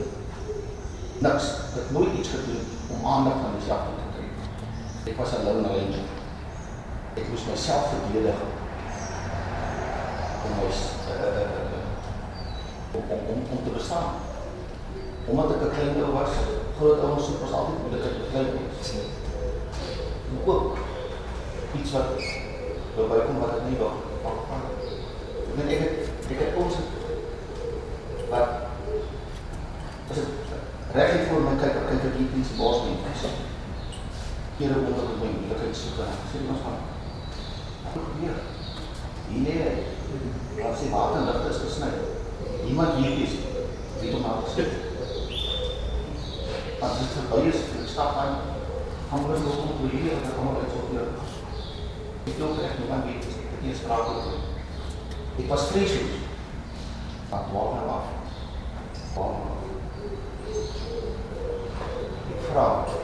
Niks. 1.25 1.45
Ek 1.67 1.79
het 1.79 1.91
nooit 1.95 2.17
iets 2.19 2.33
gedoen 2.35 2.65
om 2.95 3.07
aandag 3.13 3.39
van 3.43 3.55
myself 3.55 3.83
te 3.87 4.09
kry. 4.15 4.27
Ek 5.11 5.17
was 5.21 5.33
een 5.33 5.45
lone 5.47 5.71
ranger. 5.75 6.05
Ek 7.13 7.29
moest 7.29 7.49
myself 7.49 7.89
verdedig 7.93 8.39
om, 10.45 10.53
my, 10.59 10.69
uh, 11.15 11.81
om, 12.97 13.03
om, 13.15 13.19
om, 13.33 13.43
om 13.55 13.63
te 13.63 13.75
bestaan. 13.77 14.09
Omdat 15.25 15.55
ek 15.55 15.61
een 15.61 15.75
klein 15.77 15.93
deel 15.97 16.11
was, 16.11 16.33
groot 16.77 17.21
soep 17.25 17.45
was 17.45 17.55
altyd 17.59 17.83
moet 17.83 17.99
ek 17.99 18.09
het 18.09 18.31
klein 18.31 18.49
was. 18.57 18.95
En 20.29 20.41
ook 20.45 20.77
iets 21.79 21.91
wat 21.91 22.05
wil 22.95 23.07
bykom 23.07 23.39
wat 23.41 23.55
ek 23.57 23.65
nie 23.69 23.79
wil. 23.81 23.95
En 25.53 25.69
ek 25.69 25.79
het, 25.83 26.11
ek 26.29 26.39
het 26.43 26.59
ons 26.61 26.77
wat 28.29 28.49
as 30.13 30.19
ek 30.21 30.29
recht 30.93 31.13
hier 31.13 31.27
voor 31.29 31.45
my 31.47 31.53
kyk, 31.57 31.77
ek 31.79 31.87
kyk 31.89 32.07
ek 32.09 32.17
hier 32.19 32.37
iets 32.37 32.53
baas 32.57 32.83
nie, 32.85 32.97
ek 33.09 33.17
sê, 33.17 33.29
hier 34.59 34.75
op 34.77 34.89
onder 34.91 35.15
my 35.17 35.29
moeilijkheid 35.33 35.77
soek, 35.77 36.01
en 36.03 36.11
ek 36.13 36.27
sê 36.29 36.41
ons 36.53 36.63
van, 36.65 36.79
wat 37.85 37.97
nog 37.97 38.11
meer? 38.19 38.41
Hier 39.31 39.45
nee, 39.47 39.71
wat 40.59 40.77
sê 40.77 40.91
water 40.93 41.21
en 41.21 41.29
licht 41.31 41.49
is 41.49 41.61
gesnijd, 41.63 41.97
niemand 42.67 42.99
hier 43.01 43.23
is, 43.25 43.37
weet 44.01 44.17
om 44.19 44.27
aan 44.29 44.45
te 44.45 44.53
sê. 44.53 44.67
As 46.83 46.99
dit 46.99 47.15
verby 47.17 47.45
is, 47.49 47.63
ek 47.79 47.89
stap 47.89 48.19
aan, 48.21 48.41
gaan 49.09 49.29
we 49.29 49.39
nog 49.47 49.63
om 49.65 49.77
te 49.79 49.95
hier, 49.95 50.11
en 50.19 50.27
ek 50.29 50.37
kom 50.37 50.51
al 50.51 50.61
uit 50.61 50.75
so 50.75 50.91
weer. 50.91 51.32
Ek 52.23 52.37
loop 52.39 52.59
echt 52.63 52.79
niemand 52.79 53.03
weet, 53.09 53.25
ek 53.25 53.63
het 53.67 53.77
spraak 53.77 54.11
oor. 54.11 54.37
Ek 55.41 55.47
was 55.49 55.69
vreesloos, 55.71 56.21
van 57.29 57.49
12 57.49 57.73
nou 57.77 57.87
af, 57.97 58.07
12 59.13 59.35
af. 59.51 59.61
Ek 62.33 62.41
vraag, 62.49 62.95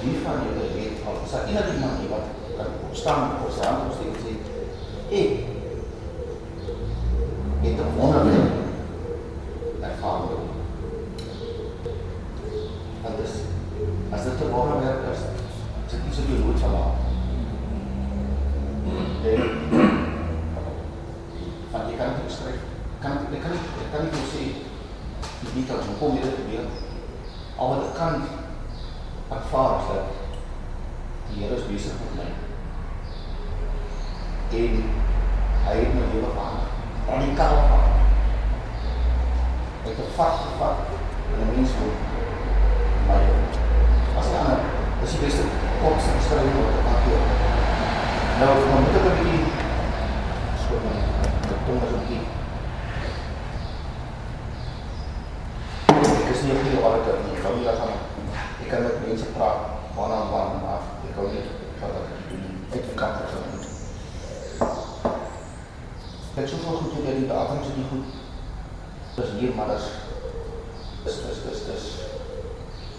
wie 0.00 0.16
van 0.24 0.42
julle 0.46 0.66
weet 0.74 1.06
al, 1.06 1.22
is 1.24 1.32
daar 1.34 1.48
enig 1.50 1.74
iemand 1.74 1.98
nie 2.00 2.10
wat 2.10 2.26
kan 2.56 2.70
opstaan 2.88 3.30
op 3.44 3.50
sy 3.52 3.64
hand 3.66 3.86
opsteek 3.88 4.12
en 4.12 4.22
sê, 4.24 4.32
ek 5.22 5.28
het 7.66 7.78
een 7.78 7.96
wonderwerk 7.96 8.64
ervaring. 9.80 10.46
Want 13.02 13.18
is, 13.24 13.34
as 14.10 14.22
dit 14.24 14.40
een 14.40 14.50
wonderwerk 14.50 15.02
is, 15.12 15.18
is 15.86 15.90
dit 15.90 16.00
iets 16.08 16.18
op 16.18 16.28
jou 16.28 16.38
nooit 16.44 16.58
verlaat. 16.58 16.96
En, 19.26 19.40
want 21.70 21.88
jy 21.90 21.96
kan 21.96 22.14
het 22.14 22.24
beskryf, 22.24 22.60
kan, 23.02 23.18
ek 23.32 23.42
kan, 23.42 23.54
ek 23.56 23.88
kan 23.92 24.04
nie 24.06 24.14
vir 24.14 24.28
sê, 24.30 24.44
die 25.42 25.54
details, 25.54 25.88
hoe 25.90 25.98
kom 26.00 26.14
jy 26.16 26.22
dit 26.26 26.38
gebeur? 26.42 26.66
Al 27.56 27.72
wat 27.72 27.86
ek 27.88 27.96
kan 27.98 28.14
ervaar 29.36 29.80
is 29.80 29.88
dat 29.90 30.14
die 31.26 31.40
Heer 31.42 31.56
is 31.56 31.66
bezig 31.66 31.96
met 32.02 32.12
my. 32.20 32.28
En 34.60 34.75
hy 35.66 35.74
het 35.80 35.94
my 35.96 36.04
leven 36.12 36.32
verander. 36.36 36.68
Radikaal 37.08 37.56
verander. 37.62 38.04
Hy 39.82 39.88
het 39.90 39.98
een 40.04 40.14
vat 40.18 40.36
gevat 40.44 40.76
en 41.32 41.40
een 41.40 41.50
mens 41.54 41.72
moet 41.80 41.98
my 43.08 43.20
as 44.18 44.30
die 44.30 44.38
ander, 44.40 44.60
dis 45.00 45.12
die 45.14 45.22
beste 45.24 45.44
kortste 45.82 46.16
beschrijving 46.18 46.56
wat 46.60 46.78
ek 46.78 46.86
maak 46.88 47.02
hier. 47.06 47.22
Nou, 48.40 48.54
maar 48.70 48.80
moet 48.84 48.96
ek 49.00 49.06
een 49.10 49.18
beetje 49.20 49.38
skoon 50.62 50.82
my, 50.88 50.96
tong 51.66 51.82
is 51.86 51.92
een 51.92 52.02
beetje 52.08 52.34
ek 56.26 56.34
is 56.34 56.42
nie 56.42 56.52
een 56.52 56.62
goede 56.64 56.82
auditor 56.88 57.16
nie, 57.24 57.36
ek 57.36 57.44
hou 57.46 57.54
nie 57.56 57.66
dat 57.68 57.78
gaan 57.80 57.94
ek 58.62 58.68
kan 58.70 58.82
met 58.82 59.02
mense 59.06 59.28
praat, 59.36 59.68
man 59.96 60.16
aan 60.16 60.32
man, 60.32 60.56
maar 60.64 60.82
ek 61.08 61.20
hou 61.20 61.28
nie 61.32 61.44
wat 61.80 62.00
ek 62.02 62.26
doen, 62.30 62.48
die 62.72 62.98
kant 62.98 63.22
te 63.22 63.36
doen. 63.36 63.55
Ek 66.36 66.42
het 66.42 66.50
soveel 66.52 66.76
goed 66.76 66.90
doen, 66.92 67.14
die 67.16 67.28
datum 67.28 67.62
is 67.64 67.68
nie 67.72 67.84
goed. 67.88 68.08
Dis 69.16 69.30
hier, 69.38 69.52
maar 69.56 69.70
dis, 69.72 69.86
dis, 71.04 71.20
dis, 71.24 71.38
dis, 71.46 71.60
dis, 71.64 71.86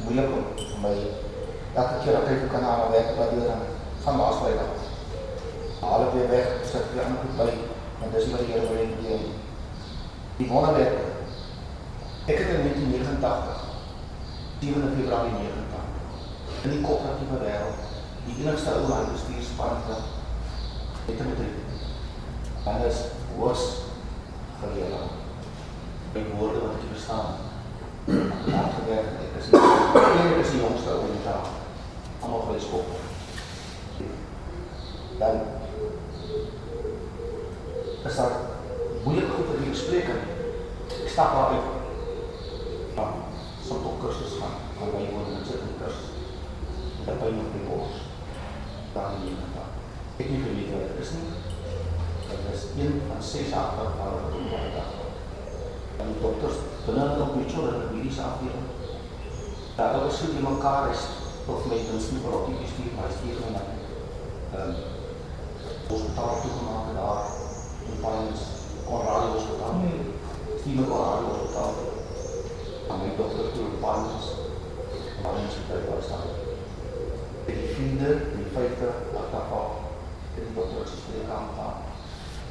moeilik 0.02 0.32
om 0.34 0.48
vir 0.58 0.80
my, 0.82 0.94
elke 1.78 2.00
keer 2.02 2.18
dat 2.18 2.32
ek 2.34 2.48
kan 2.50 2.66
aan 2.66 2.90
werk, 2.96 3.12
wat 3.20 3.36
weer 3.36 3.46
dan, 3.46 3.62
van 4.06 4.18
maas 4.18 4.40
by 4.42 4.56
dan. 4.58 4.72
Haal 5.84 6.06
ek 6.08 6.16
weer 6.16 6.32
weg, 6.32 6.50
sit 6.72 6.88
weer 6.96 7.06
aan 7.06 7.20
goed 7.22 7.36
by, 7.38 7.46
en 8.02 8.16
dis 8.16 8.26
wat 8.32 8.42
die 8.42 8.56
Heer 8.56 8.66
wil 8.66 8.82
heen 8.82 9.30
Die 10.40 10.50
wonderwerk, 10.50 10.98
ek 12.26 12.42
het 12.42 12.56
in 12.56 12.66
1989 12.66 13.62
7 14.66 14.90
Februarie 14.96 15.36
90. 15.38 16.66
In 16.66 16.74
die 16.74 16.82
koöperatiewe 16.82 17.38
wêreld, 17.46 17.86
die 18.26 18.40
enigste 18.42 18.74
ou 18.74 18.90
land 18.90 19.14
bestuurspan 19.14 19.86
wat 19.92 20.10
het 21.06 21.22
met 21.22 21.38
die 21.38 21.54
dan 22.66 22.82
is 22.90 22.98
hoogs 23.40 23.66
geleer. 24.62 24.96
Die 26.14 26.26
woorde 26.38 26.60
wat 26.60 26.80
ek 26.80 26.90
verstaan. 26.92 27.26
Daar 28.52 28.72
gewerk 28.78 29.10
ek 29.22 29.38
is 29.40 29.50
die 29.52 30.40
is 30.42 30.52
die 30.52 30.62
jongste 30.62 30.90
ou 30.96 31.06
in 31.12 31.24
daar. 31.26 31.50
Almal 32.22 32.46
gelees 32.48 32.70
kop. 32.72 32.86
Dan 35.20 35.40
is 38.06 38.16
daar 38.16 38.32
moeilik 39.04 39.30
goed 39.36 39.48
wat 39.52 39.62
jy 39.62 39.70
bespreek 39.70 40.08
het. 40.14 40.24
Ek 41.04 41.10
stap 41.12 41.34
daar 41.36 41.58
uit. 41.58 41.70
Ja, 42.96 43.08
so 43.66 43.82
tot 43.84 44.00
kursus 44.02 44.40
gaan. 44.40 44.58
Gaan 44.80 44.94
by 44.96 45.04
jou 45.06 45.26
in 45.26 45.46
sit 45.46 45.66
in 45.68 45.78
kursus. 45.82 46.16
Dat 47.06 47.20
by 47.22 47.34
jou 47.34 47.66
bos. 47.68 48.02
Daar 48.96 49.20
in 49.20 49.28
die 49.28 49.38
dag. 49.54 49.70
Ek 50.18 50.32
nie 50.32 50.42
weet 50.48 50.74
wat 50.74 50.90
dit 50.90 51.06
is 51.06 51.16
nie. 51.20 51.57
Dit 52.30 52.42
is 52.54 52.64
een 52.82 53.02
van 53.08 53.22
ses 53.24 53.50
jaar 53.50 53.72
wat 53.78 53.94
wat 54.00 54.14
op 54.26 54.32
die 54.34 54.50
dag. 54.78 54.90
En 56.00 56.06
die 56.12 56.22
dokters 56.22 56.58
binne 56.86 57.06
nog 57.22 57.36
met 57.36 57.52
so 57.54 57.62
'n 57.62 57.88
mediese 57.94 58.22
afdeling. 58.30 58.68
Daar 59.78 60.00
was 60.04 60.18
so 60.18 60.26
die 60.36 60.48
mekaar 60.50 60.84
is 60.94 61.02
of 61.48 61.66
my 61.66 61.78
dins 61.88 62.12
nie 62.12 62.22
vir 62.24 62.34
op 62.38 62.46
die 62.48 62.70
stuur 62.72 62.94
maar 62.96 63.12
stuur 63.18 63.38
my 63.44 63.50
na. 63.56 63.64
Ehm 64.58 64.96
hospitaal 65.90 66.42
toe 66.42 66.52
gemaak 66.58 66.88
daar 66.98 67.24
in 67.90 67.98
Pines 68.04 68.42
Conrad 68.88 69.24
Hospitaal. 69.34 69.76
Stuur 70.60 70.76
my 70.80 70.86
Conrad 70.92 71.22
Hospitaal. 71.28 71.74
En 72.90 72.98
my 73.02 73.10
dokter 73.18 73.48
toe 73.54 73.66
in 73.72 73.80
Pines 73.86 74.26
Pines 75.24 75.54
Hospitaal 75.56 75.96
was 75.96 76.08
daar. 76.12 76.28
Die 77.46 77.68
vierde, 77.76 78.10
die 78.36 78.48
vyfde, 78.56 78.90
agteraf 79.20 79.72
het 80.36 80.44
die 80.48 80.56
dokter 80.56 80.90
sy 80.90 80.98
spreekkamer 81.04 81.54
gehad. 81.56 81.87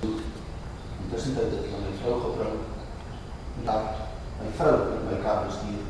Intussen 0.04 1.36
het 1.38 1.52
ek 1.56 1.70
my 1.72 1.92
vrou 2.00 2.16
gebring 2.24 2.56
dat 3.64 3.82
my 4.40 4.50
vrou 4.58 4.74
met 4.90 5.04
my 5.10 5.18
kar 5.24 5.44
bestuur. 5.46 5.84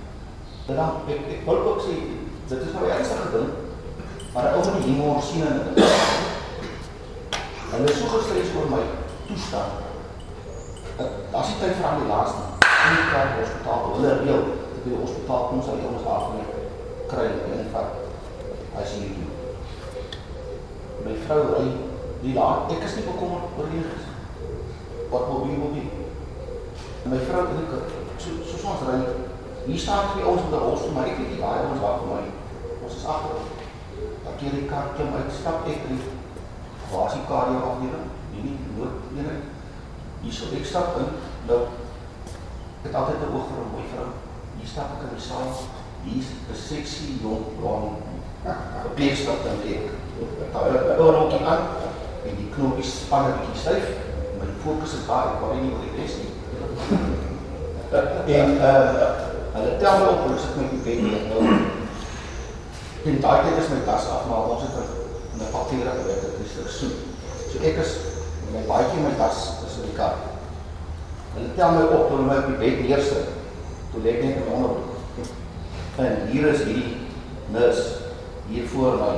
Dan 0.66 0.78
ek 1.10 1.30
ek 1.36 1.46
wil 1.46 1.62
ook 1.70 1.80
sê 1.86 1.96
dit 2.46 2.60
is 2.62 2.74
nou 2.74 2.88
ernstige 2.90 3.30
ding, 3.32 3.48
maar 4.34 4.52
ou 4.54 4.62
van 4.64 4.78
die 4.80 4.90
humor 4.90 5.22
sien 5.22 5.46
en 5.46 5.62
dit. 5.74 5.82
Hulle 7.70 7.90
is 7.90 7.98
so 7.98 8.10
gestres 8.14 8.54
oor 8.56 8.70
my 8.70 8.82
toestand. 9.26 9.72
Daar's 11.32 11.48
nie 11.50 11.58
tyd 11.60 11.74
vir 11.80 11.88
ambulans 11.90 12.36
nie. 12.36 12.52
Nie 12.86 13.08
kan 13.10 13.34
hospitaal 13.40 13.88
hulle 13.94 14.12
reël. 14.20 14.44
Ek 14.76 14.84
by 14.84 14.92
die 14.92 15.00
hospitaal 15.00 15.48
kom 15.50 15.64
sy 15.66 15.80
ons 15.90 16.06
afneem 16.14 16.54
kry 17.10 17.26
en 17.56 17.66
vat 17.74 18.78
as 18.82 18.94
jy. 18.98 19.10
My 21.06 21.18
vrou 21.26 21.42
ry 21.50 21.66
die 22.22 22.34
laat 22.34 22.72
ek 22.72 22.84
is 22.86 22.96
nie 22.96 23.06
bekommerd 23.06 23.58
oor 23.58 23.70
die 23.70 23.84
wat 25.10 25.26
wil 25.30 25.44
wie 25.46 25.58
wil 25.60 25.72
wie. 25.76 25.88
My 27.06 27.20
vrou 27.28 27.44
en 27.52 27.62
ek 27.62 27.72
so 28.22 28.34
so 28.50 28.72
ons 28.72 28.84
ry 28.88 28.98
hier 29.66 29.80
staan 29.82 30.12
twee 30.12 30.26
ons 30.26 30.42
met 30.46 30.54
'n 30.58 30.64
rolstoel 30.64 30.94
maar 30.94 31.10
ek 31.10 31.18
weet 31.18 31.32
nie 31.34 31.42
waar 31.42 31.70
ons 31.70 31.82
wag 31.84 32.00
vir 32.00 32.10
my. 32.14 32.24
Ons 32.84 32.96
is 32.96 33.06
agter. 33.14 33.40
Dan 34.24 34.36
keer 34.38 34.54
die 34.58 34.68
kar 34.70 34.94
klim 34.94 35.14
uit 35.14 35.32
stap 35.40 35.66
ek 35.66 35.86
drie 35.86 36.02
waar 36.90 37.06
is 37.06 37.18
die 37.18 37.28
kardio 37.28 37.58
afdeling? 37.70 38.06
Nie 38.32 38.42
nie 38.46 38.58
nood 38.76 38.94
eenheid. 39.16 39.44
Hier 40.22 40.32
sou 40.32 40.48
ek 40.54 40.66
stap 40.66 40.98
in. 41.02 41.08
Nou 41.48 41.60
ek 41.66 42.90
het 42.90 42.94
altyd 42.94 43.22
'n 43.22 43.34
oog 43.34 43.46
vir 43.50 43.62
'n 43.62 43.72
mooi 43.74 43.86
vrou. 43.92 44.08
Hier 44.58 44.68
stap 44.68 44.94
ek 44.94 45.02
in 45.06 45.16
die 45.16 45.26
saal. 45.28 45.50
Hier 46.04 46.22
is 46.22 46.30
'n 46.30 46.62
seksie 46.70 47.18
jong 47.22 47.44
blond 47.58 48.06
verpleegster 48.82 49.34
dan 49.44 49.58
ek. 49.66 49.84
Daar 50.52 50.72
het 50.72 50.98
oor 50.98 51.14
ook 51.14 51.32
aan 51.32 51.60
en 52.26 52.36
die 52.40 52.50
knoppies 52.54 52.92
span 53.04 53.30
'n 53.30 53.38
bietjie 53.38 53.62
styf. 53.62 53.86
My 54.38 54.46
fokus 54.64 54.98
is 54.98 55.06
daar, 55.06 55.32
ek 55.32 55.40
worry 55.40 55.58
nie 55.62 55.72
oor 55.72 55.84
die 55.86 55.96
res 56.00 56.14
nie. 56.20 56.32
en 58.38 58.50
uh 58.70 59.24
hulle 59.56 59.76
tel 59.80 59.98
my 59.98 60.06
op, 60.12 60.24
hulle 60.26 60.38
sit 60.38 60.56
my 60.56 60.68
die 60.70 60.84
bed 60.84 60.98
nou 61.06 61.42
en 63.06 63.20
daai 63.22 63.42
tyd 63.44 63.58
is 63.62 63.70
my 63.70 63.80
tas 63.86 64.08
af, 64.10 64.26
maar 64.28 64.50
ons 64.52 64.62
het 64.66 64.74
'n 64.76 65.40
'n 65.40 65.52
papier 65.52 65.86
gewerk, 65.86 66.20
dit 66.38 66.66
is 66.66 66.78
so. 66.78 66.86
So 67.50 67.62
ek 67.62 67.76
is 67.84 67.92
my 68.52 68.60
baadjie 68.68 69.00
my 69.00 69.14
tas 69.18 69.38
is 69.66 69.76
in 69.78 69.88
die 69.90 69.96
kar. 69.96 70.14
Hulle 71.34 71.54
tel 71.56 71.70
my 71.70 71.82
op 71.96 72.08
toe 72.08 72.22
my 72.24 72.36
op 72.36 72.46
die 72.46 72.60
bed 72.62 72.80
neersit. 72.80 73.28
Toe 73.92 74.02
lê 74.02 74.16
ek 74.16 74.22
net 74.24 74.36
in 74.36 74.52
onderbroek. 74.52 74.94
En 75.96 76.28
hier 76.30 76.46
is 76.52 76.62
hierdie 76.64 76.96
nurse 77.52 77.84
hier 78.48 78.68
voor 78.68 78.96
my. 79.00 79.14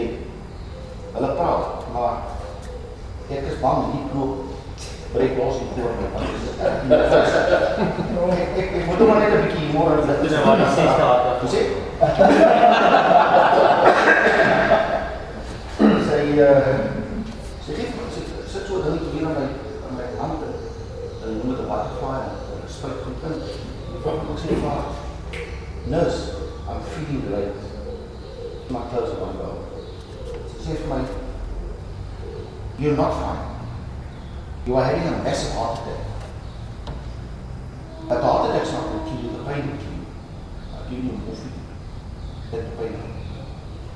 En 0.00 0.10
hulle 1.12 1.32
praat, 1.36 1.81
maar 1.92 2.16
ek 3.28 3.44
is 3.52 3.60
bang 3.60 3.80
die 3.92 4.04
knoop 4.10 4.36
breek 5.12 5.36
los 5.38 5.56
hier 5.60 5.72
voor 5.76 5.92
my. 6.00 6.06
want 6.14 6.26
dit 6.26 6.40
is 6.42 6.56
erg 6.66 6.76
nie. 6.88 6.96
Ek 8.42 8.50
ek 8.62 8.68
ek 8.78 8.84
moet 8.86 9.02
maar 9.08 9.20
net 9.20 9.32
'n 9.32 9.42
bietjie 9.44 9.66
humor 9.66 9.90
en 9.92 10.06
dit 10.08 10.18
Dis 10.22 10.32
nou 10.36 10.44
maar 10.46 10.60
die 10.62 10.72
sesde 10.76 11.02
haar. 11.08 11.20
Hoe 11.40 11.50
sê? 11.54 11.62
sy 16.08 16.20
uh 16.46 16.62
sy 17.64 17.72
gee 17.76 17.88
sy 18.14 18.22
sit 18.52 18.64
so 18.66 18.74
ding 18.84 18.98
hier 19.12 19.26
aan 19.28 19.36
my 19.40 19.46
aan 19.86 19.94
my 19.98 20.06
hand 20.20 20.40
en 20.46 20.52
hulle 21.20 21.34
noem 21.38 21.50
dit 21.52 21.60
'n 21.60 21.68
butterfly 21.72 22.18
en 22.28 22.32
hulle 22.48 22.68
spuit 22.76 22.98
goed 23.04 23.20
in. 23.28 23.36
Die 23.92 24.00
vrou 24.02 24.14
het 24.16 24.30
ook 24.30 24.40
sê 24.44 24.50
vir 24.62 24.70
haar, 24.70 24.86
"Nurse, 25.92 26.22
I'm 26.68 26.80
feeling 26.92 27.22
great." 27.28 27.56
My 28.70 28.80
clothes 28.88 29.12
are 29.14 29.24
on 29.28 29.34
go. 29.36 29.50
Sy 30.48 30.58
sê 30.64 30.72
vir 30.80 30.88
my, 30.94 31.00
"You're 32.82 32.96
not 32.96 33.12
fine. 33.14 33.42
You 34.66 34.76
are 34.76 34.84
having 34.84 35.06
a 35.14 35.22
massive 35.22 35.52
heart 35.54 35.78
attack." 35.78 36.02
A 38.10 38.20
heart 38.20 38.50
attack 38.50 38.66
is 38.66 38.72
not 38.72 38.84
going 38.90 39.04
to 39.04 39.10
kill 39.10 39.20
you, 39.22 39.30
the 39.36 39.44
pain 39.44 39.62
will 39.70 39.78
kill 39.82 39.96
you. 39.98 40.06
I'll 40.74 40.90
give 40.90 41.04
you 41.04 41.12
morphine. 41.12 41.62
Let 42.52 42.62
the 42.64 42.82
pain 42.82 42.94
out. 43.02 43.12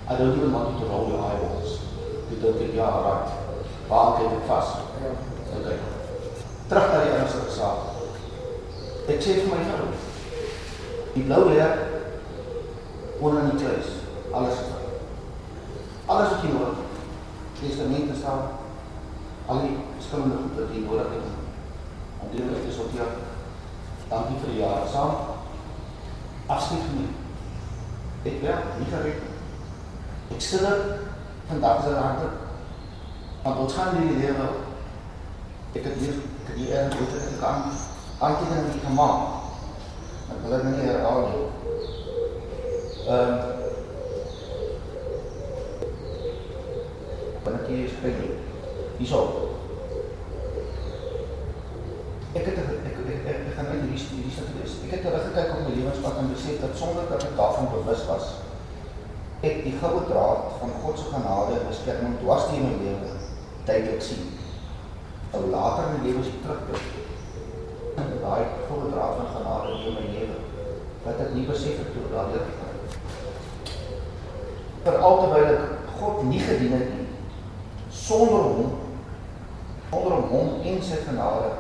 I 0.09 0.19
don't 0.19 0.39
even 0.39 0.53
want 0.53 0.75
you 0.75 0.85
to 0.85 0.87
roll 0.87 1.09
your 1.09 1.21
eyeballs. 1.21 1.81
You 2.31 2.37
don't 2.41 2.57
think, 2.59 2.75
yeah, 2.75 3.03
right. 3.09 3.29
Waar 3.89 4.17
kyk 4.19 4.33
ek 4.39 4.47
vas? 4.49 4.69
Okay. 5.57 5.77
Terug 6.69 6.87
na 6.91 7.03
die 7.05 7.13
ernstige 7.15 7.53
saak. 7.55 7.79
Ek 9.07 9.21
sê 9.23 9.37
vir 9.39 9.51
my 9.53 9.61
vrou, 9.69 9.93
die 11.15 11.23
blou 11.29 11.45
leer 11.47 11.77
onder 13.23 13.47
die 13.47 13.61
kluis, 13.61 13.93
alles 14.35 14.59
is 14.59 14.73
daar. 14.73 14.89
Alles 16.11 16.33
wat 16.33 16.43
jy 16.43 16.51
nodig 16.51 16.81
het. 16.81 16.97
Testamente 17.61 18.19
staan, 18.19 18.56
al 19.47 19.61
die 19.63 19.77
verskillende 19.97 20.37
goed 20.43 20.59
wat 20.61 20.73
jy 20.75 20.83
nodig 20.85 21.13
het 21.15 21.27
om 22.21 22.33
die 22.33 22.43
te 22.65 22.73
sorteer. 22.75 23.13
Dankie 24.09 24.39
vir 24.43 24.53
die 24.53 24.61
jare 24.61 24.89
saam. 24.91 25.15
Afskeid 26.47 26.87
geneem. 26.89 27.15
Ek 28.27 28.41
werk 28.43 28.65
nie 28.79 28.91
gered 28.91 29.23
nie. 29.23 29.35
Ek 30.37 30.43
sit 30.43 30.63
er 30.67 30.81
vandag 31.49 31.83
is 31.83 31.91
er 31.91 32.01
harte. 32.03 32.29
Want 33.43 33.63
ons 33.65 33.77
gaan 33.79 33.99
hierdie 33.99 34.23
lewe 34.25 34.49
ek 35.77 35.85
het 35.85 35.99
hier 36.01 36.17
ek 36.17 36.49
het 36.51 36.59
hier 36.63 36.77
ergens 36.79 36.97
goed 36.99 37.19
ek 37.21 37.41
kan 37.43 37.59
aantekening 38.19 38.73
die 38.73 38.87
gemaak. 38.87 39.21
Ek 40.33 40.39
wil 40.43 40.57
dit 40.57 40.63
nou 40.65 40.75
nie 40.75 40.89
herhaal 40.89 41.21
nie. 41.29 41.45
Ek 47.47 47.67
hier 47.67 47.89
spreek, 47.91 48.46
hierso. 48.99 49.21
Ek 52.37 52.45
het 52.51 52.59
ek 52.61 52.73
ek, 52.91 52.97
ek, 53.07 53.29
ek 53.33 53.55
gaan 53.57 53.71
net 53.71 53.85
hierdie 53.85 54.01
hierdie 54.01 54.35
sit 54.35 54.51
lees. 54.59 54.75
Ek 54.87 54.97
het 54.97 55.07
teruggekyk 55.07 55.55
op 55.55 55.63
my 55.65 55.77
lewenspad 55.77 56.21
en 56.21 56.33
besef 56.33 56.61
dat 56.61 56.77
sonder 56.81 57.09
dat 57.11 57.25
ek 57.29 57.37
daarvan 57.39 57.71
bewus 57.73 58.05
was, 58.11 58.27
ek 59.45 59.63
die 59.65 59.77
goue 59.81 60.03
draad 60.11 60.59
van 60.61 60.75
God 60.83 61.01
se 61.01 61.09
genade 61.13 61.57
en 61.59 61.71
beskerming 61.71 62.19
dwars 62.23 62.49
deur 62.51 62.65
my 62.65 62.75
lewe 62.83 63.15
duidelik 63.69 64.05
sien. 64.05 64.29
Nou 65.33 65.47
later 65.53 65.89
in 65.89 65.97
my 65.97 66.05
lewe 66.09 66.23
as 66.25 66.31
ek 66.33 66.43
terugblik, 66.45 66.87
en 67.97 68.13
daai 68.23 68.45
goue 68.69 68.93
draad 68.93 69.19
van 69.21 69.33
genade 69.39 69.81
in 69.81 69.99
my 69.99 70.07
lewe 70.13 70.39
wat 71.07 71.21
ek 71.23 71.35
nie 71.37 71.47
besef 71.47 71.79
het 71.79 71.93
toe 71.95 72.09
daardeur 72.11 72.43
het. 72.43 72.95
Veral 74.87 75.21
terwyl 75.23 75.51
ek 75.53 75.93
God 75.97 76.25
nie 76.29 76.41
gedien 76.43 76.75
het 76.77 76.89
nie, 76.93 77.07
sonder 77.91 78.43
hom, 78.45 78.75
sonder 79.91 80.17
om 80.17 80.29
hom 80.31 80.49
en 80.63 80.83
sy 80.83 80.99
genade 81.07 81.53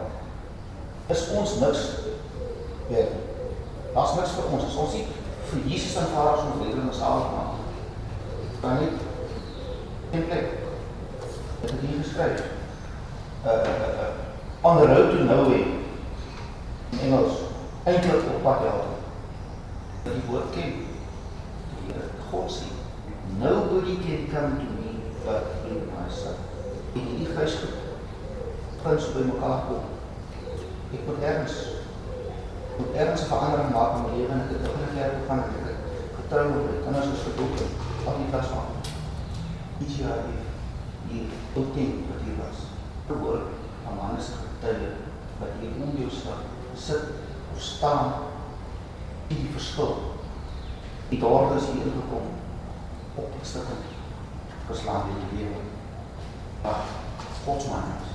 is 1.15 1.29
ons 1.39 1.55
niks 1.61 1.85
weer. 2.89 3.13
Daar's 3.95 4.17
niks 4.19 4.35
vir 4.37 4.51
ons 4.53 4.67
as 4.67 4.79
ons 4.85 4.97
nie 4.99 5.07
vir 5.47 5.69
Jesus 5.71 5.97
aanvaar 6.01 6.33
as 6.35 6.45
ons 6.49 6.65
redder 6.65 6.83
en 6.83 6.95
salig 6.95 7.31
maak. 7.37 7.63
Kan 8.61 8.83
nie 8.83 8.91
in 10.17 10.27
plek. 10.27 10.53
Dit 11.63 11.71
het 11.71 11.81
hier 11.81 12.03
geskryf. 12.03 12.45
Uh 13.47 13.51
uh 13.51 13.89
uh 14.05 14.13
on 14.67 14.81
the 14.81 14.87
road 14.87 15.11
to 15.11 15.25
nowhere 15.25 15.65
in 16.91 17.01
Engels 17.01 17.43
eintlik 17.85 18.31
op 18.35 18.43
pad 18.43 18.67
hel. 18.67 18.97
dat 20.07 20.15
die 20.15 20.27
woord 20.31 20.51
ken. 20.55 20.73
Die 21.71 21.87
Here 21.87 22.11
God 22.31 22.51
sê, 22.51 22.67
nobody 23.39 23.97
can 24.03 24.27
come 24.31 24.59
to 24.59 24.67
me 24.79 24.91
but 25.25 25.43
through 25.63 25.87
myself. 25.91 26.39
En 26.95 27.09
hierdie 27.11 27.33
geesgroep 27.35 28.83
prins 28.83 29.09
by 29.15 29.25
mekaar 29.31 29.65
kom. 29.69 29.89
Ek 30.95 31.03
moet 31.09 31.27
ergens 31.31 31.57
moet 32.77 32.99
ergens 33.03 33.25
'n 33.25 33.31
verandering 33.33 33.73
maak 33.75 33.97
in 33.97 34.03
my 34.05 34.11
lewe 34.17 34.33
en 34.33 34.43
ek 34.45 34.53
het 34.53 34.63
begin 34.67 34.95
kerk 34.97 35.13
toe 35.17 35.27
gaan 35.29 35.43
en 35.43 35.55
ek 35.59 35.67
het 35.71 35.81
getrou 36.19 36.45
met 36.51 36.67
my 36.69 36.77
kinders 36.85 37.13
is 37.15 37.27
gedoop 37.27 37.55
en 37.65 37.71
al 38.07 38.19
die 38.21 38.31
klas 38.31 38.53
van. 38.55 38.67
Iets 39.83 39.97
ja, 40.03 40.13
hier 41.09 41.27
tot 41.55 41.75
teen 41.75 42.05
wat 42.11 42.23
hier 42.25 42.39
was. 42.45 42.59
Verhoor 43.07 43.43
aan 43.87 43.99
manne 44.01 44.21
se 44.23 44.39
getuie 44.43 44.93
wat 45.41 45.59
hier 45.61 45.75
om 45.83 45.99
jou 45.99 46.11
staan, 46.11 46.47
sit 46.75 47.03
of 47.55 47.61
staan 47.63 48.13
in 49.27 49.37
die 49.37 49.53
verskil. 49.53 49.97
Die 51.09 51.21
daar 51.21 51.57
is 51.57 51.63
hier 51.73 51.91
gekom 51.95 52.27
op 53.15 53.33
die 53.39 53.49
stukkie 53.49 53.95
geslaan 54.69 55.11
in 55.13 55.23
die 55.23 55.39
lewe. 55.39 55.61
Maar 56.63 56.81
God 57.45 57.63
se 57.63 57.69
man 57.69 57.91
is. 57.97 58.13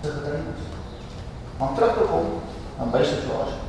Dit 0.00 0.12
gedreig 0.12 0.50
is. 0.54 0.66
Om 1.58 1.74
terug 1.74 1.94
te 1.98 2.04
kom 2.10 2.26
aan 2.80 2.92
by 2.94 3.02
situasie. 3.04 3.62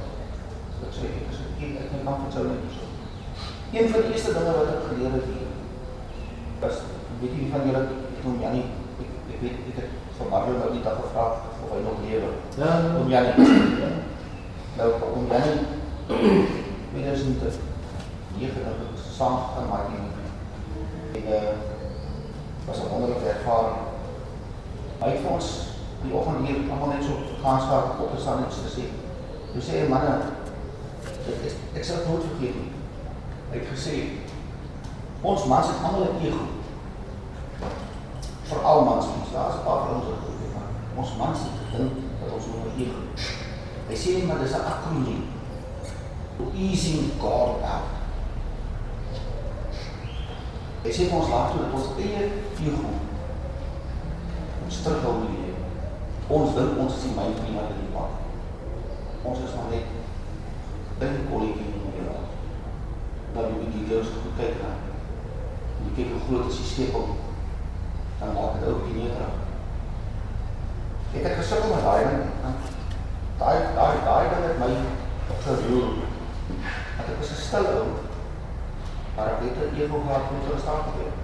Ek 0.85 0.93
sê 0.93 1.09
ek 1.09 1.31
is 1.33 1.39
ek 1.45 1.79
ek 1.83 1.93
kan 1.93 2.05
van 2.05 2.33
sou 2.33 2.45
net 2.49 2.67
so. 2.73 2.85
Een 3.73 3.89
van 3.91 4.03
die 4.05 4.11
eerste 4.13 4.33
dinge 4.37 4.57
wat 4.57 4.73
ek 4.73 4.89
geleer 4.91 5.15
het 5.17 5.31
hier 5.31 5.55
was 6.61 6.83
weet 7.21 7.33
jy 7.37 7.47
van 7.53 7.65
julle 7.69 7.81
toen 8.21 8.37
Janie 8.41 8.65
ek, 9.01 9.09
ek 9.33 9.41
weet 9.41 9.57
ek 9.71 9.79
het 9.81 9.95
van 10.17 10.29
Marlo 10.33 10.57
nou 10.57 10.69
die 10.73 10.83
dag 10.85 11.01
gevra 11.01 11.25
of 11.63 11.73
hy 11.73 11.81
nog 11.85 12.05
lewe. 12.05 12.29
Ja, 12.57 12.69
Om 13.01 13.09
Janie. 13.09 13.33
Nou 14.77 14.91
om 15.13 15.25
Janie 15.31 15.77
2009 16.07 17.59
dan 18.63 18.73
saam 19.17 19.37
gaan 19.53 19.67
maak 19.69 19.87
nie. 19.89 19.99
En 21.17 21.23
uh 21.33 21.49
was 22.67 22.77
'n 22.77 22.89
wonderlike 22.91 23.29
ervaring. 23.29 23.77
Hy 24.99 25.09
het 25.09 25.19
vir 25.19 25.31
ons 25.31 25.47
die 26.01 26.13
oggend 26.13 26.47
hier 26.47 26.71
almal 26.71 26.87
net 26.87 27.03
so 27.03 27.13
gaan 27.43 27.61
skakel 27.61 28.03
op 28.03 28.11
gestaan 28.15 28.43
en 28.43 28.51
gesê. 28.51 28.85
Hy 29.57 29.63
sê 29.65 29.87
manne 29.89 30.11
ek, 30.13 31.29
ek, 31.33 31.53
ek 31.73 31.85
sal 31.85 32.03
dit 32.03 32.09
nooit 32.11 32.25
vergeet 32.27 32.57
nie. 32.59 32.73
Hy 33.49 33.55
het 33.55 33.71
gesê 33.71 33.93
ons 35.25 35.47
mans 35.49 35.71
het 35.71 35.79
almal 35.81 36.11
'n 36.13 36.21
ego. 36.27 36.43
Veral 38.51 38.83
mans, 38.85 39.09
daar's 39.33 39.57
'n 39.57 39.65
paar 39.65 39.81
vrouens 39.81 40.05
wat 40.05 40.21
goed 40.21 40.53
maar 40.53 40.69
ons 41.01 41.15
mans 41.17 41.39
het 41.41 41.57
gedink 41.71 41.93
dat 42.21 42.35
ons 42.37 42.45
nog 42.45 42.69
'n 42.69 42.77
ego. 42.85 42.99
Hy 43.89 43.95
sê 43.95 44.09
nie 44.13 44.27
maar 44.29 44.39
dis 44.45 44.53
'n 44.53 44.69
akroniem. 44.71 45.25
Easing 46.53 47.17
God 47.17 47.65
out. 47.73 47.89
Hy 50.83 50.91
sê 50.93 51.09
vir 51.09 51.17
ons 51.17 51.29
laat 51.29 51.51
toe 51.51 51.61
dat 51.65 51.73
ons 51.73 51.97
eie 51.97 52.29
ego 52.61 52.93
ons 54.67 54.85
in 54.85 54.93
die 55.25 55.37
lewe. 55.41 55.59
Ons 56.27 56.55
dink 56.55 56.79
ons 56.79 56.95
is 56.95 57.03
die 57.03 57.15
myn 57.15 57.33
prima 57.33 57.61
in 57.71 57.81
die 57.81 57.93
pad. 57.95 58.26
Ons 59.27 59.43
is 59.43 59.55
maar 59.55 59.71
net 59.71 59.87
in 61.03 61.25
kolletjie 61.29 61.65
in 61.67 61.81
die 61.83 61.93
wêreld. 61.95 62.35
Dan 63.35 63.49
moet 63.51 63.65
jy 63.65 63.71
die 63.73 63.87
lewe 63.89 64.03
goed 64.23 64.37
kyk 64.39 64.61
na. 64.61 64.71
Jy 65.83 65.89
kyk 65.97 66.13
hoe 66.13 66.21
groot 66.27 66.51
is 66.53 66.61
die 66.61 66.69
skepel. 66.71 67.09
Dan 68.21 68.33
maak 68.37 68.55
dit 68.61 68.69
ook 68.71 68.87
nie 68.87 69.01
meer. 69.01 69.27
Ek 71.11 71.25
het 71.27 71.39
gesukkel 71.41 71.73
met 71.75 71.83
daai 71.87 72.07
ding. 72.07 72.23
Daai 73.41 73.57
daai 73.75 73.97
daai 74.07 74.29
ding 74.31 74.45
het 74.47 74.61
my 74.63 74.71
geroer. 75.43 75.91
Want 76.97 77.11
ek 77.11 77.19
was 77.19 77.31
'n 77.35 77.43
stil 77.47 77.67
ou. 77.75 77.87
Maar 79.15 79.27
ek 79.33 79.43
het 79.43 79.77
ego 79.81 80.01
gehad 80.05 80.31
om 80.31 80.41
te 80.43 80.55
verstaan 80.55 80.83
te 80.87 80.91
word. 80.97 81.19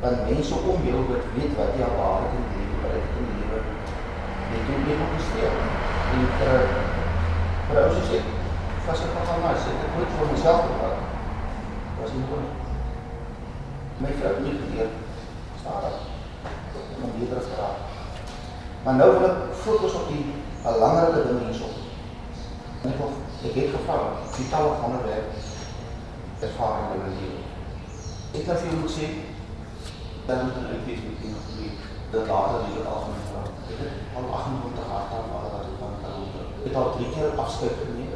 Want 0.00 0.26
mense 0.28 0.54
om 0.54 0.84
jou 0.90 1.00
wat 1.10 1.30
weet 1.36 1.56
wat 1.58 1.78
jy 1.78 1.86
het 1.86 2.36
in 2.38 2.44
die 2.50 2.66
lewe, 2.70 2.76
wat 2.82 3.16
in 3.20 3.26
die 3.30 3.38
lewe. 3.40 3.60
Jy 4.50 4.58
doen 4.66 4.82
nie 4.86 4.98
nog 5.00 5.12
gesteel. 5.16 5.56
En 6.12 6.28
vir 6.38 6.95
vir 7.68 7.80
ou 7.82 8.02
sê 8.08 8.18
vas 8.86 9.00
ek 9.04 9.14
gaan 9.28 9.40
maar 9.42 9.56
sê 9.62 9.72
ek 9.84 9.94
moet 9.96 10.12
vir 10.18 10.28
myself 10.32 10.68
praat. 10.78 11.00
Was 11.98 12.12
nie 12.14 12.26
goed. 12.30 12.46
My 14.02 14.12
vrou 14.18 14.32
het 14.34 14.44
nie 14.44 14.58
geleer 14.60 14.92
staan 15.60 15.82
daar. 15.82 15.98
Om 17.02 17.16
beter 17.18 17.42
te 17.46 17.58
raak. 17.58 17.78
Maar 18.84 18.98
nou 19.00 19.08
wil 19.16 19.26
ek 19.30 19.40
fokus 19.64 19.98
op 20.00 20.06
die 20.12 20.22
belangrike 20.62 21.24
dinge 21.26 21.48
hierso. 21.48 21.72
En 22.82 22.92
ek 22.92 23.00
wil 23.02 23.14
het 23.42 23.74
gevra, 23.74 23.98
die 24.36 24.48
taal 24.52 24.70
van 24.76 24.86
onderwerp 24.90 25.34
ervaring 26.46 26.94
in 26.94 27.02
my 27.02 27.10
lewe. 27.18 27.42
Ek 28.36 28.46
het 28.46 28.62
vir 28.62 28.70
jou 28.70 28.80
moet 28.84 28.94
sê 28.94 29.10
dan 30.26 30.46
moet 30.46 30.72
ek 30.76 30.86
weet 30.86 31.04
met 31.08 31.20
die 31.22 31.34
nog 31.34 31.50
nie 31.58 31.74
dat 32.12 32.30
later 32.30 32.64
die 32.66 32.78
het 32.78 32.88
algemeen 32.92 33.28
vra. 33.32 33.42
Ek 33.72 33.82
het 33.82 34.18
al 34.18 34.32
28 34.40 34.90
jaar 34.92 35.14
aan 35.18 35.30
wat 35.34 35.50
wat 35.54 35.66
ek 35.66 35.78
van 35.82 35.98
kan 36.04 36.16
doen. 36.76 36.84
Ek 36.84 36.84
het 36.84 36.84
al 36.84 36.92
drie 36.96 37.10
keer 37.14 37.40
afskeid 37.40 37.72
geneem. 37.84 38.12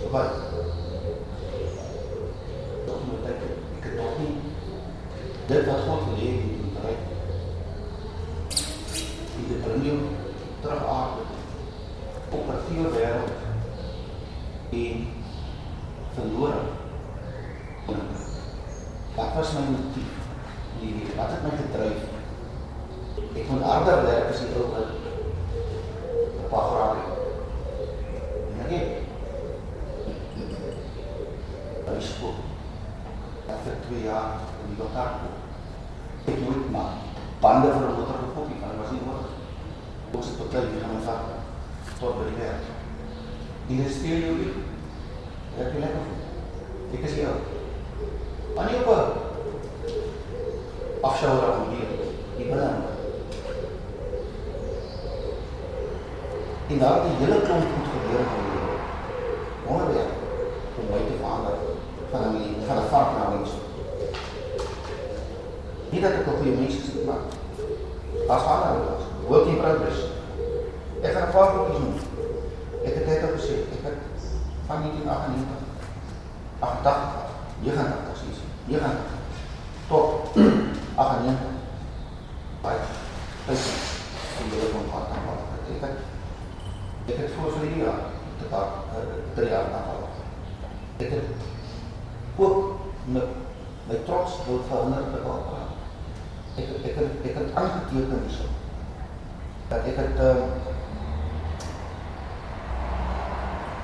So 0.00 0.10
wat 0.10 0.32
Tot 2.86 3.00
moet 3.06 3.26
ek 3.30 3.40
ek 3.78 3.84
het 3.84 3.96
nog 3.96 4.18
nie 4.18 4.34
dit 5.46 5.66
wat 5.66 5.84
God 5.86 6.04
wil 6.08 6.16
hê 6.18 6.30
moet 6.34 6.56
doen 6.58 6.72
bereik. 6.74 7.02
Die 9.34 9.58
bring 9.62 9.84
jou 9.86 9.98
terug 10.62 10.84
aarde 10.96 11.22
op 12.30 12.48
'n 12.48 12.62
vuur 12.66 12.90
wêreld 12.96 13.30
en 14.72 15.06
verlore. 16.14 16.62
Wat 19.14 19.34
was 19.36 19.52
my 19.52 19.60
motief? 19.70 20.12
Die 20.80 20.94
wat 21.16 21.30
het 21.30 21.42
my 21.42 21.50
gedryf? 21.58 22.00
Ek 23.34 23.48
moet 23.50 23.62
harder 23.62 24.02
werk 24.02 24.30
as 24.30 24.40
die 24.40 24.56
ou 24.58 24.66
wat 24.72 24.88
'n 24.88 26.48
paar 26.50 26.66
grade. 26.70 27.02
Nee. 28.68 28.84
Hy 31.86 32.00
skool. 32.00 32.34
Dat 33.46 33.58
vir 33.64 33.76
2 33.88 34.02
jaar 34.04 34.30
in 34.62 34.68
die 34.68 34.78
dokter. 34.82 35.08
Ek 36.24 36.38
moet 36.40 36.70
maar 36.70 36.92
bande 37.40 37.68
vir 37.72 37.86
'n 37.88 37.96
motor 37.96 38.18
gekoop, 38.22 38.48
want 38.60 38.72
dit 38.72 38.80
was 38.82 38.90
nie 38.90 39.04
nodig. 39.06 39.30
Ons 40.14 40.26
het 40.26 40.38
beklei 40.38 40.64
wie 40.70 40.80
gaan 40.80 40.96
ons 40.96 41.04
vat 41.04 41.22
tot 41.98 42.16
by 42.18 42.24
die 42.30 42.40
werk. 42.42 42.64
Die 43.66 43.88
speel 43.90 44.18
jou 44.26 44.36
weer. 44.38 44.56
Ek 45.58 45.72
wil 45.72 45.80
lekker 45.80 46.02
voel. 46.06 46.22
Ek 46.94 47.04
is 47.08 47.14
jou. 47.14 47.36
Maar 48.54 48.64
nie 48.70 48.80
op 48.80 48.88
'n 48.88 49.06
afskouer 51.00 51.52
aan 51.52 51.70
hier. 51.70 51.90
Die 52.36 52.46
binne. 52.46 52.70
En 56.68 56.78
daar 56.78 57.02
die 57.02 57.16
hele 57.20 57.40
klomp 57.40 57.66
goed 57.72 57.88
gebeur 57.92 58.20
in 58.20 58.28
my 58.32 58.40
lewe. 58.52 58.76
Wonderwerk 59.66 60.12
om 60.78 60.86
my 60.90 61.00
te 61.08 61.16
verander 61.20 61.56
van 62.10 62.20
'n 62.22 62.32
mens, 62.32 62.66
van 62.66 62.76
'n 62.76 62.88
vark 62.92 63.10
na 63.16 63.24
'n 63.26 63.32
mens. 63.34 63.50
Nie 65.90 66.00
dat 66.00 66.10
ek 66.10 66.26
'n 66.26 66.36
goeie 66.38 66.56
mens 66.56 66.76
is 66.76 66.94
nie, 66.94 67.04
maar 67.04 67.22
as 68.28 68.44
ander 68.52 68.76
work 69.28 69.46
in 69.46 69.60
progress. 69.62 70.00
Ek 71.02 71.12
gaan 71.12 71.28
'n 71.28 71.32
paar 71.32 71.48
goedjies 71.52 71.78
doen. 71.78 71.94
Ek 72.84 72.94
het 72.94 73.06
net 73.06 73.22
al 73.22 73.36
gesê, 73.38 73.54
ek 73.74 73.82
het 73.82 73.98
van 74.66 74.80
1998 74.80 75.64
88 76.64 77.32
89 77.62 78.06
presies 78.08 78.40
90 78.64 78.90
tot 79.88 80.36
98 80.94 81.54
baie 82.64 82.78
baie 83.46 83.58
die 84.38 84.58
hele 84.58 84.70
van 84.72 84.86
wat 84.92 85.08
dan 85.12 85.26
wat 85.28 85.40
ek 85.58 85.82
het 85.84 85.98
ek 87.12 87.16
het 87.22 87.32
voor 87.36 87.56
vir 87.58 87.76
jaar 87.82 88.02
te 88.40 88.50
paar 88.52 88.68
drie 89.36 89.50
jaar 89.52 89.68
na 89.72 89.80
al 89.92 90.02
ek 91.04 91.10
het 91.16 91.28
ook 92.36 92.58
met 93.16 93.40
my 93.88 94.00
trots 94.08 94.40
wil 94.46 94.62
verander 94.68 95.08
te 95.12 95.22
word 95.26 95.52
ek 96.62 96.76
ek 96.90 97.00
het 97.00 97.26
ek 97.30 97.40
het 97.40 97.58
aangeteken 97.62 98.22
hierso 98.26 98.52
dat 99.68 99.90
ek 99.90 99.98
het 100.02 100.22
um, 100.28 100.46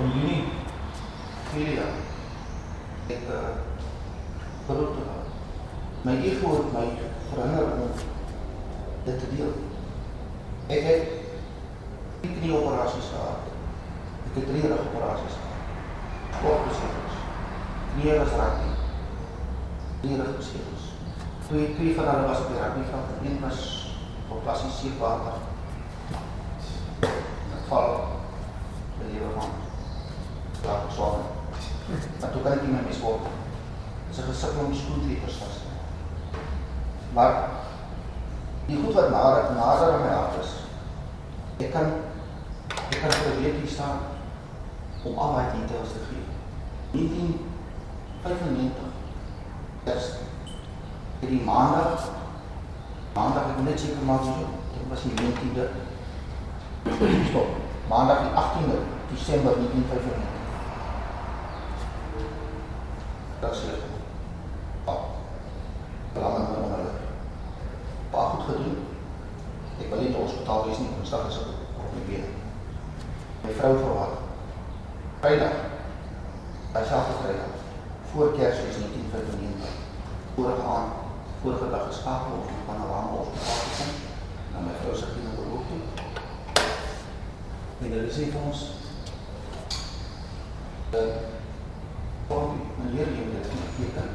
in 0.00 0.14
Junie 0.16 0.44
vier 1.50 1.74
jaar 1.80 2.09
ek 3.10 3.30
uh, 3.34 3.50
beroep 4.66 4.94
te 4.96 5.02
gaan. 5.08 5.26
My 6.06 6.14
ego 6.24 6.52
het 6.56 6.72
my 6.72 6.86
verhinder 7.30 7.64
om 7.64 7.90
dit 9.04 9.18
te 9.18 9.30
deel. 9.34 9.52
Ek 10.70 10.86
het 10.86 11.08
drie 12.20 12.34
knie 12.38 12.52
operasies 12.56 13.10
gehad. 13.14 13.48
Ek 14.28 14.38
het 14.38 14.46
drie 14.52 14.62
rug 14.66 14.84
operasies 14.90 15.38
gehad. 15.38 15.48
Kort 16.40 16.68
beserings. 16.68 17.18
Knie 17.94 18.18
was 18.18 18.36
raak 18.40 18.62
nie. 18.62 18.76
Drie 20.04 20.20
rug 20.20 20.36
beserings. 20.36 20.86
Twee, 21.48 21.74
twee 21.74 21.94
van 21.98 22.08
hulle 22.12 22.28
was 22.28 22.44
op 22.44 22.52
die 22.52 22.62
rugby 22.62 22.86
veld. 22.92 23.24
Een 23.24 23.40
was 23.42 23.60
op 24.28 24.44
klassie 24.46 24.70
seepater. 24.70 25.42
Ek 27.10 27.66
val. 27.72 27.98
Die 29.00 29.12
lewe 29.12 29.34
van. 29.36 29.58
Klaar. 30.62 31.29
Maar 32.20 32.30
toe 32.32 32.42
kan 32.42 32.52
ek 32.52 32.62
nie 32.62 32.74
my 32.74 32.82
mes 32.86 33.00
word. 33.04 33.24
Dis 34.08 34.18
'n 34.18 34.30
gesukkel 34.30 34.64
om 34.64 34.74
skoentrekkers 34.74 35.40
vas 35.40 35.56
te 35.58 35.66
maak. 35.70 35.88
Maar 37.16 37.32
die 38.66 38.78
goed 38.82 38.94
wat 38.94 39.10
nader 39.10 39.42
nader 39.54 39.92
aan 39.92 40.04
my 40.04 40.12
hart 40.14 40.34
is. 40.42 40.50
Ek 41.64 41.70
kan 41.72 41.86
ek 42.90 42.98
kan 43.02 43.10
vir 43.10 43.32
'n 43.32 43.42
week 43.42 43.56
hier 43.60 43.72
staan 43.76 43.98
om 45.04 45.18
al 45.18 45.32
my 45.32 45.44
details 45.54 45.92
te 45.92 46.00
gee. 46.08 46.24
1995. 46.92 48.88
Dis 49.84 50.04
die 51.20 51.42
maandag 51.44 52.08
maandag 53.12 53.42
moet 53.56 53.64
net 53.68 53.80
seker 53.80 54.04
maak 54.06 54.24
so 54.24 54.34
dit 54.72 54.84
was 54.88 55.02
die 55.02 55.14
19de 55.20 55.66
stop 57.28 57.48
maandag 57.88 58.18
die 58.24 58.34
18de 58.42 58.78
Desember 59.12 59.52
1995 59.56 60.39
dat 63.40 63.54
is 63.54 63.58
het 63.58 63.82
pa 64.84 64.96
belangrijk 66.12 66.48
met 66.48 66.58
onder 66.64 66.78
pa 68.10 68.24
goed 68.28 68.44
gedoen 68.44 68.78
ek 69.80 69.88
wil 69.88 69.98
nie 69.98 70.06
in 70.06 70.12
die 70.12 70.22
hospitaal 70.22 70.66
nie 70.66 70.90
woensdag 70.94 71.28
is 71.28 71.38
ek 71.42 71.46
op 71.80 71.94
my 71.94 72.02
been 72.08 72.28
my 73.44 73.54
vrou 73.60 73.72
verwacht 73.78 74.18
vrijdag 75.22 75.56
hy 76.74 76.84
selfde 76.92 77.16
vrijdag 77.22 77.56
voor 78.12 78.36
kersfeest 78.36 78.84
1995 78.84 79.68
vorige 80.34 80.68
aand 80.76 80.92
vorige 81.42 81.70
dag 81.70 81.86
geskakel 81.86 82.36
om 82.42 82.46
die 82.52 82.66
panorama 82.68 83.16
hospitaal 83.22 83.64
te 83.64 83.72
kom 83.80 83.90
na 84.52 84.66
my 84.68 84.78
vrou 84.82 84.94
se 85.00 85.12
kinders 85.14 85.40
beroep 85.40 85.64
toe 85.72 85.82
en 87.80 87.98
hulle 87.98 88.16
sê 88.18 88.32
vir 88.36 88.48
ons 88.52 88.68
dat 90.90 91.38
Kom, 92.30 92.60
meneer, 92.78 93.08
jy 93.10 93.24
moet 93.26 93.42
dit 93.42 93.54
beteken. 93.76 94.10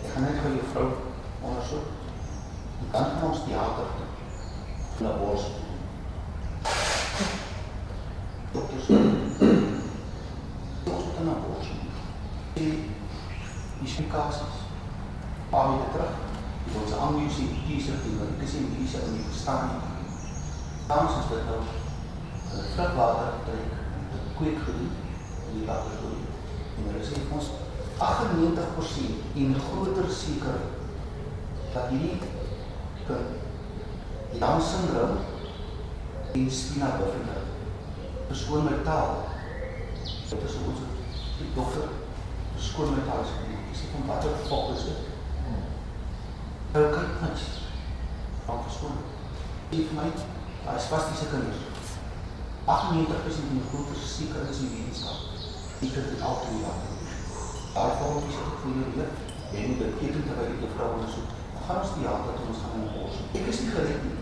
Ek 0.00 0.12
gaan 0.14 0.22
net 0.24 0.38
vir 0.40 0.54
jou 0.56 0.68
vrou 0.72 0.84
ondersoek. 1.44 1.90
Jy 2.78 2.86
kan 2.94 3.10
van 3.18 3.26
ons 3.26 3.42
theater 3.44 3.90
toe. 3.98 4.06
Na 5.04 5.10
bos. 5.20 5.44
Dokters. 8.54 8.88
Ons 10.94 11.04
moet 11.10 11.20
na 11.26 11.34
bos. 11.42 11.68
Die 12.56 12.72
die 13.82 13.92
spikasies. 13.96 14.64
Paar 15.52 15.74
weke 15.74 15.92
terug. 15.98 16.16
Die 16.64 16.80
ons 16.80 16.96
aanmusie 16.96 17.50
kiezer 17.66 18.00
doen, 18.06 18.16
want 18.22 18.34
ek 18.38 18.48
is 18.48 18.56
nie 18.62 18.72
kiezer 18.78 19.04
in 19.10 19.20
die 19.20 19.28
verstaan 19.28 19.68
nie. 19.74 20.08
Tans 20.88 21.20
is 21.20 21.30
dit 21.34 21.44
nou 21.52 21.60
hulle 22.48 22.66
vrugwater 22.72 23.38
trek, 23.44 23.78
dit 24.16 24.34
kweek 24.40 24.64
gedoen 24.64 24.92
in 24.96 25.60
die 25.60 25.68
laboratorium. 25.68 26.28
En 26.78 26.92
hulle 26.92 27.04
sê 27.04 27.18
ons 27.34 27.48
98% 27.98 29.38
en 29.42 29.56
groter 29.66 30.10
seker 30.14 30.60
dat 31.74 31.90
hierdie 31.90 32.18
kind 33.08 33.34
die 34.30 34.40
Down 34.42 34.62
syndroom 34.62 35.16
en 36.48 36.54
spina 36.54 36.86
bifida 36.96 37.36
verskoon 38.28 38.64
met 38.64 38.84
taal. 38.84 39.10
Dit 40.28 40.44
is 40.48 40.54
ons 40.68 40.80
die 41.38 41.48
dokter 41.54 41.88
verskoon 42.54 42.94
met 42.94 43.04
taal. 43.08 43.24
Ek 43.68 43.76
sê 43.76 43.88
van 43.92 44.06
watter 44.08 44.38
fok 44.48 44.72
is 44.76 44.86
dit? 44.88 45.02
Nou 46.72 46.84
kyk 46.94 47.20
niks. 47.24 47.44
Van 48.46 48.62
verskoon. 48.68 49.00
Sê 49.72 49.82
vir 49.90 49.98
my, 49.98 50.06
daar 50.64 50.80
is 50.80 50.88
spastiese 50.88 51.28
kinders. 51.32 51.66
98% 52.68 53.52
en 53.56 53.68
groter 53.72 54.00
seker 54.04 54.48
is 54.52 54.62
die 54.64 54.70
wetenskap. 54.72 55.18
Heb 55.80 56.10
het 56.12 56.24
altijd 56.30 56.54
gedaan. 56.54 56.80
Daarvoor 57.74 58.22
is 58.28 58.38
het 58.40 58.56
voor 58.60 58.72
jullie 58.76 58.94
weer. 58.96 59.12
Jij 59.52 59.68
moet 59.68 59.84
het 59.84 60.00
eten 60.04 60.24
terwijl 60.26 60.50
je 60.52 60.60
de 60.64 60.72
vrouw 60.76 60.92
onderzoekt. 60.96 61.32
Dan 61.52 61.62
gaan 61.66 61.82
ons 61.82 61.94
die 61.96 62.08
altijd 62.08 62.48
ons 62.48 62.62
gaan 62.62 62.88
oplossen. 62.88 63.24
Ik 63.38 63.46
is 63.52 63.60
niet 63.60 63.76
gereed 63.76 64.02
nie. 64.06 64.16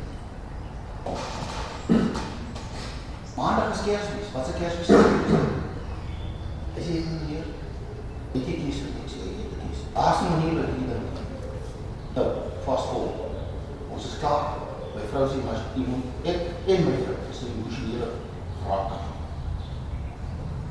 Maandag 3.37 3.71
is 3.75 3.83
kerstmis. 3.85 4.33
Wat 4.33 4.47
is 4.47 4.55
kerstmis? 4.61 4.89
Is 6.75 6.87
het 6.87 7.05
nie 7.11 7.21
hier? 7.27 7.45
Weet 8.33 8.49
jy 8.51 8.57
kies 8.63 8.81
wat 8.83 8.97
ek 9.05 9.13
sê? 9.13 9.23
Jy 9.23 9.45
het 9.45 9.55
kies. 9.61 9.85
Daar 9.95 10.11
is 10.15 10.23
nie 10.25 10.33
manier 10.33 10.57
wat 10.59 10.73
jy 10.75 10.87
dan. 10.91 11.05
Nou, 12.17 12.27
vast 12.67 12.91
vol. 12.91 13.07
Ons 13.95 14.09
is 14.11 14.19
klaar. 14.19 14.59
My 14.97 15.07
vrou 15.13 15.29
sê, 15.31 15.39
maar 15.47 15.63
jy 15.77 15.87
moet, 15.87 16.11
ek 16.33 16.69
en 16.75 16.85
my 16.89 16.97
vrou, 17.05 17.17
is 17.31 17.43
die 17.45 17.53
emotionele 17.55 18.11
raak. 18.67 18.95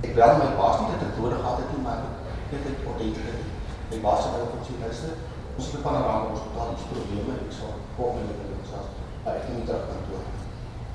Ek 0.03 0.15
bel 0.19 0.37
my 0.41 0.51
baas 0.59 0.81
nie 0.81 0.91
dat 0.91 1.07
ek 1.07 1.19
nodig 1.21 1.39
gehad 1.39 1.61
het 1.63 1.75
nie, 1.77 1.83
maar 1.85 2.07
ek 2.41 2.55
het 2.57 2.67
dit 2.67 2.87
ordentlik. 2.91 3.51
My 3.93 4.01
baas 4.03 4.25
het 4.27 4.35
my 4.35 4.47
op 4.49 4.65
sy 4.67 4.79
luister. 4.83 5.19
Ons 5.55 5.71
het 5.71 5.79
'n 5.79 5.85
panorama 5.87 6.33
hospitaal 6.33 6.73
iets 6.75 6.89
probleme, 6.91 7.39
ek 7.45 7.53
sal 7.55 7.77
kom 7.95 8.19
dit 8.19 8.41
en 8.43 8.65
sê, 8.67 8.81
maar 9.23 9.37
ek 9.39 9.47
moet 9.53 9.65
terug 9.69 9.87
kantoor. 9.87 10.34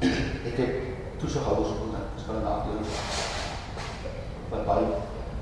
Ek 0.00 0.56
het 0.56 0.74
toesighouers 1.20 1.72
op 1.74 1.80
en 1.86 1.96
ek 2.00 2.24
gaan 2.26 2.42
na 2.44 2.54
doen. 2.64 2.84
Wat 4.50 4.66
baie 4.66 4.86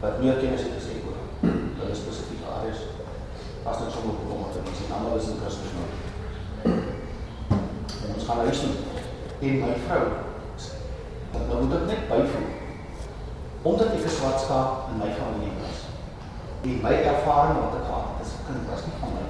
wat 0.01 0.21
meer 0.23 0.39
kennis 0.39 0.65
het 0.67 0.77
gesê 0.79 1.01
oor 1.07 1.19
hulle 1.79 1.95
spesifieke 1.95 2.47
areas. 2.59 2.81
As 3.65 3.81
dit 3.83 3.93
sommer 3.93 4.15
kom 4.19 4.45
om 4.45 4.53
te 4.53 4.63
wees, 4.65 4.83
en 4.87 4.95
almal 4.97 5.19
is 5.19 5.31
in 5.33 5.41
Christus 5.43 5.75
nou. 5.77 5.89
En 8.05 8.15
ons 8.15 8.27
gaan 8.29 8.45
huis 8.47 8.61
toe. 8.63 8.75
En 9.39 9.61
my 9.63 9.75
vrou, 9.87 10.05
dat 11.33 11.45
nou 11.49 11.65
moet 11.65 11.77
ek 11.81 11.91
net 11.93 12.09
byvoeg 12.11 12.57
omdat 13.69 13.91
ek 13.93 14.05
'n 14.07 14.17
swart 14.17 14.41
skaap 14.41 14.91
in 14.91 14.99
my 15.03 15.11
familie 15.19 15.55
was. 15.61 15.79
En 16.63 16.83
my 16.83 16.95
ervaring 17.13 17.59
wat 17.63 17.79
ek 17.79 17.89
gehad 17.89 18.07
het 18.11 18.21
as 18.23 18.33
'n 18.35 18.47
kind 18.47 18.71
was 18.71 18.85
nie 18.87 18.99
van 19.01 19.11
my. 19.15 19.25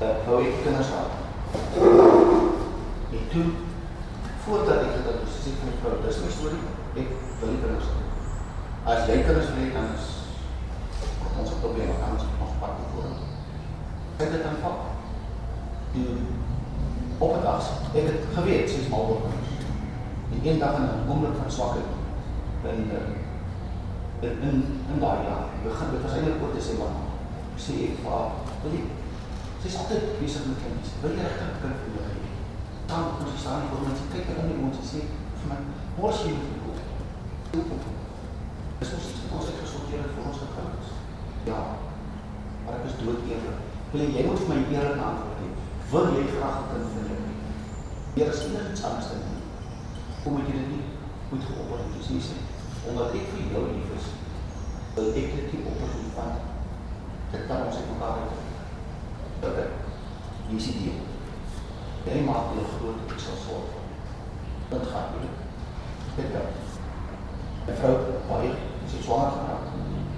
Dat 0.00 0.16
wou 0.26 0.38
ek 0.44 0.62
kinders 0.62 0.92
gehad. 0.92 1.12
Ek 3.16 3.24
toe 3.32 3.46
voordat 4.46 4.82
ek 4.86 4.92
dit 4.96 5.06
het 5.10 5.22
gesê 5.26 5.52
vir 5.58 5.66
my 5.66 5.72
vrou, 5.80 5.94
dis 6.04 6.18
my 6.22 6.30
storie. 6.30 6.64
Ek 7.02 7.08
wil 7.40 7.50
nie 7.50 7.62
kinders 7.62 7.88
hê. 7.90 8.02
As 8.92 9.08
jy 9.08 9.16
kinders 9.26 9.48
wil 9.50 9.62
hê, 9.62 9.70
dan 9.74 9.88
is 9.96 10.06
ons 11.40 11.50
'n 11.50 11.62
probleem, 11.62 11.90
dan 12.02 12.14
ons 12.14 12.26
ons 12.44 12.58
pad 12.60 12.84
voor. 12.92 13.08
Ek 14.22 14.30
het 14.34 14.44
dan 14.46 14.60
vat. 14.62 14.78
Die 15.94 16.14
op 17.18 17.32
'n 17.34 17.42
dag, 17.42 17.70
ek 17.98 18.06
het 18.10 18.20
geweet 18.36 18.70
sy's 18.70 18.88
mal 18.88 19.06
kinders. 19.24 19.52
En 20.32 20.38
een 20.46 20.58
dag 20.58 20.76
in 20.78 20.86
'n 20.86 21.10
oomblik 21.10 21.36
van 21.40 21.50
swakheid 21.50 21.90
in 22.70 22.90
in 24.22 24.36
in, 24.48 24.56
in 24.92 25.00
daai 25.00 25.26
jaar. 25.26 25.44
Begin 25.64 25.90
dit 25.90 26.02
was 26.02 26.12
eintlik 26.12 26.42
oor 26.42 26.54
Desember. 26.54 26.90
Sê 27.64 27.72
ek 27.88 27.98
vir 28.02 28.10
haar, 28.10 28.30
wil 28.62 28.72
jy 28.72 28.84
sy's 29.62 29.78
altyd 29.80 30.20
besig 30.20 30.46
met 30.46 30.62
kinders. 30.62 30.90
Wil 31.02 31.16
jy 31.16 31.22
regtig 31.22 31.48
'n 31.50 31.60
kind 31.62 31.76
hê? 32.06 32.15
Dan 32.90 33.04
ons 33.22 33.40
staan 33.40 33.64
nie 33.64 33.70
voor 33.72 33.84
mense 33.86 34.08
kyk 34.12 34.30
hulle 34.30 34.48
nie 34.50 34.64
ons 34.68 34.82
sê 34.90 35.02
vir 35.40 35.48
my, 35.50 35.58
mors 35.98 36.22
jy 36.26 36.34
moet 36.38 37.70
kom. 37.70 37.94
Dis 38.80 38.92
ons 38.98 39.08
ons 39.36 39.48
het 39.50 39.62
gesorteer 39.62 40.10
vir 40.14 40.28
ons 40.30 40.42
gekouers. 40.44 40.90
Ja. 41.48 41.62
Maar 42.66 42.78
ek 42.80 42.90
is 42.90 42.98
dood 43.00 43.24
eerlik. 43.30 43.62
Wil 43.92 44.12
jy 44.16 44.26
moet 44.26 44.42
vir 44.42 44.52
my 44.52 44.58
eerlik 44.74 45.06
antwoord 45.08 45.40
gee? 45.40 45.54
Wil 45.92 46.12
jy 46.18 46.26
graag 46.34 46.68
kind 46.72 46.92
vir 46.94 47.08
hê? 47.10 47.18
Hier 48.16 48.32
is 48.32 48.44
niks 48.52 48.84
anders 48.88 49.10
dan 49.12 49.24
nie. 49.24 49.42
Hoe 50.22 50.36
moet 50.36 50.50
jy 50.50 50.60
dit 50.60 50.70
nie 50.74 50.84
moet 51.30 51.44
geopper 51.48 51.82
het, 51.82 51.94
dus 51.96 52.08
nie 52.14 52.22
sê, 52.22 52.36
omdat 52.88 53.14
ek 53.18 53.32
vir 53.32 53.50
jou 53.50 53.64
lief 53.72 53.94
is, 53.96 54.10
wil 54.94 55.08
ek 55.10 55.32
dit 55.34 55.54
nie 55.56 55.64
opper 55.72 55.94
van, 56.14 56.36
dit 57.32 57.48
kan 57.48 57.66
ons 57.66 57.80
uit 57.80 57.90
mekaar 57.90 58.22
uit. 58.22 58.44
Dat 59.42 59.60
ek, 59.64 59.80
hier 60.46 60.60
is 60.60 60.68
die 60.70 60.76
deel. 60.84 61.15
Jy 62.06 62.22
maak 62.26 62.54
jou 62.54 62.66
groot, 62.74 63.12
ek 63.12 63.22
sal 63.22 63.38
zorg. 63.42 63.72
Dat 64.70 64.86
gaat 64.92 65.16
nie. 65.20 65.32
Dit 66.16 66.30
kan. 66.34 66.52
My 67.66 67.74
vrou, 67.80 67.96
baie, 68.28 68.52
sy 68.86 69.02
geraak, 69.34 69.72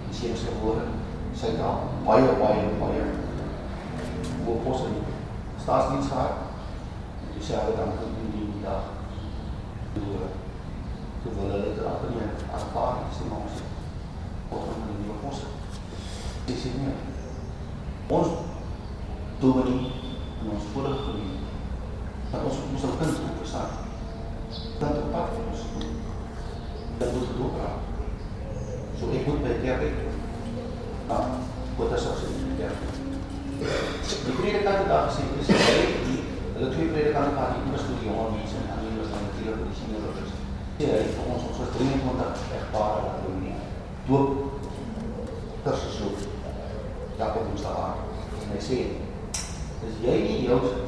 die 0.09 0.17
sy 0.19 0.35
is 0.35 0.45
geboren, 0.49 0.99
sy 1.37 1.55
dra, 1.57 1.71
baie, 2.05 2.35
baie, 2.43 2.67
baie, 2.83 3.07
hoe 4.45 4.59
pos 4.67 4.85
in 4.91 5.01
staatsdienst 5.63 6.13
gehad, 6.13 6.45
en 7.25 7.33
die 7.35 7.45
sê, 7.45 7.57
hy 7.57 7.73
dan 7.79 7.97
gedoen 7.97 8.35
die, 8.35 8.51
die 8.53 8.65
dag, 8.67 8.93
toe, 9.97 10.29
toe 11.23 11.33
wil 11.39 11.51
hulle 11.55 11.73
dit 11.73 11.85
amper 11.89 12.13
nie 12.13 12.29
nie, 13.01 13.17
sê 13.17 13.23
maar 13.31 13.47
ons 13.47 13.65
wat 14.51 14.69
in 14.77 15.03
die 15.05 15.17
pos 15.23 15.43
sê 16.49 16.55
sê 16.57 16.69
nie 16.77 16.95
ons 18.19 18.31
dominee 19.43 19.91
en 20.41 20.53
ons 20.55 20.71
vorige 20.73 21.03
gemeente 21.09 21.38
Dar 22.31 22.41
o 22.47 22.51
să 22.55 22.61
uzăcăm 22.77 23.11
scopusat. 23.17 23.71
Dar 24.81 24.91
de 24.97 25.03
parte 25.13 25.39
nu 25.47 25.55
sunt. 25.61 25.91
Dar 26.99 27.09
nu 27.15 27.21
dobra. 27.41 27.71
Și 28.97 29.03
e 29.17 29.19
mult 29.27 29.41
pe 29.45 29.51
diabetul. 29.63 30.11
Da? 31.09 31.19
Pot 31.77 31.91
așa 31.97 32.11
să 32.19 32.25
zic 32.37 32.51
diabetul. 32.61 33.07
И 33.61 34.31
привлекать 34.31 34.87
да, 34.87 35.09
все 35.09 35.23
эти 35.23 35.51
состояния, 35.51 36.23
это 36.55 36.71
твои 36.71 36.89
привлекать 36.89 37.35
пари, 37.35 37.59
мы 37.67 37.77
студио, 37.77 38.13
он 38.15 38.33
не 38.35 38.47
цена, 38.47 38.79
они 38.79 38.97
не 38.97 39.05
знают, 39.05 39.35
тира, 39.37 39.53
куда 39.53 39.75
сильно 39.75 39.99
работать. 39.99 40.33
Все 40.79 40.87
эти 40.87 41.11
фонсы, 41.17 41.47
что 41.55 41.67
ты 41.77 41.85
не 41.85 41.99
контакт, 41.99 42.39
эх, 42.55 42.67
пара, 42.73 43.03
вот 43.03 43.29
у 43.29 43.41
меня. 43.41 43.57
Тут, 44.07 44.53
даже 45.65 45.91
шут, 45.91 46.19
я 47.19 47.27
потом 47.27 47.59
стала, 47.59 47.97
на 48.53 48.61
сей. 48.61 49.03
То 49.81 49.87
есть 49.89 49.99
я 50.03 50.15
и 50.15 50.33
не 50.33 50.47
делаю. 50.47 50.88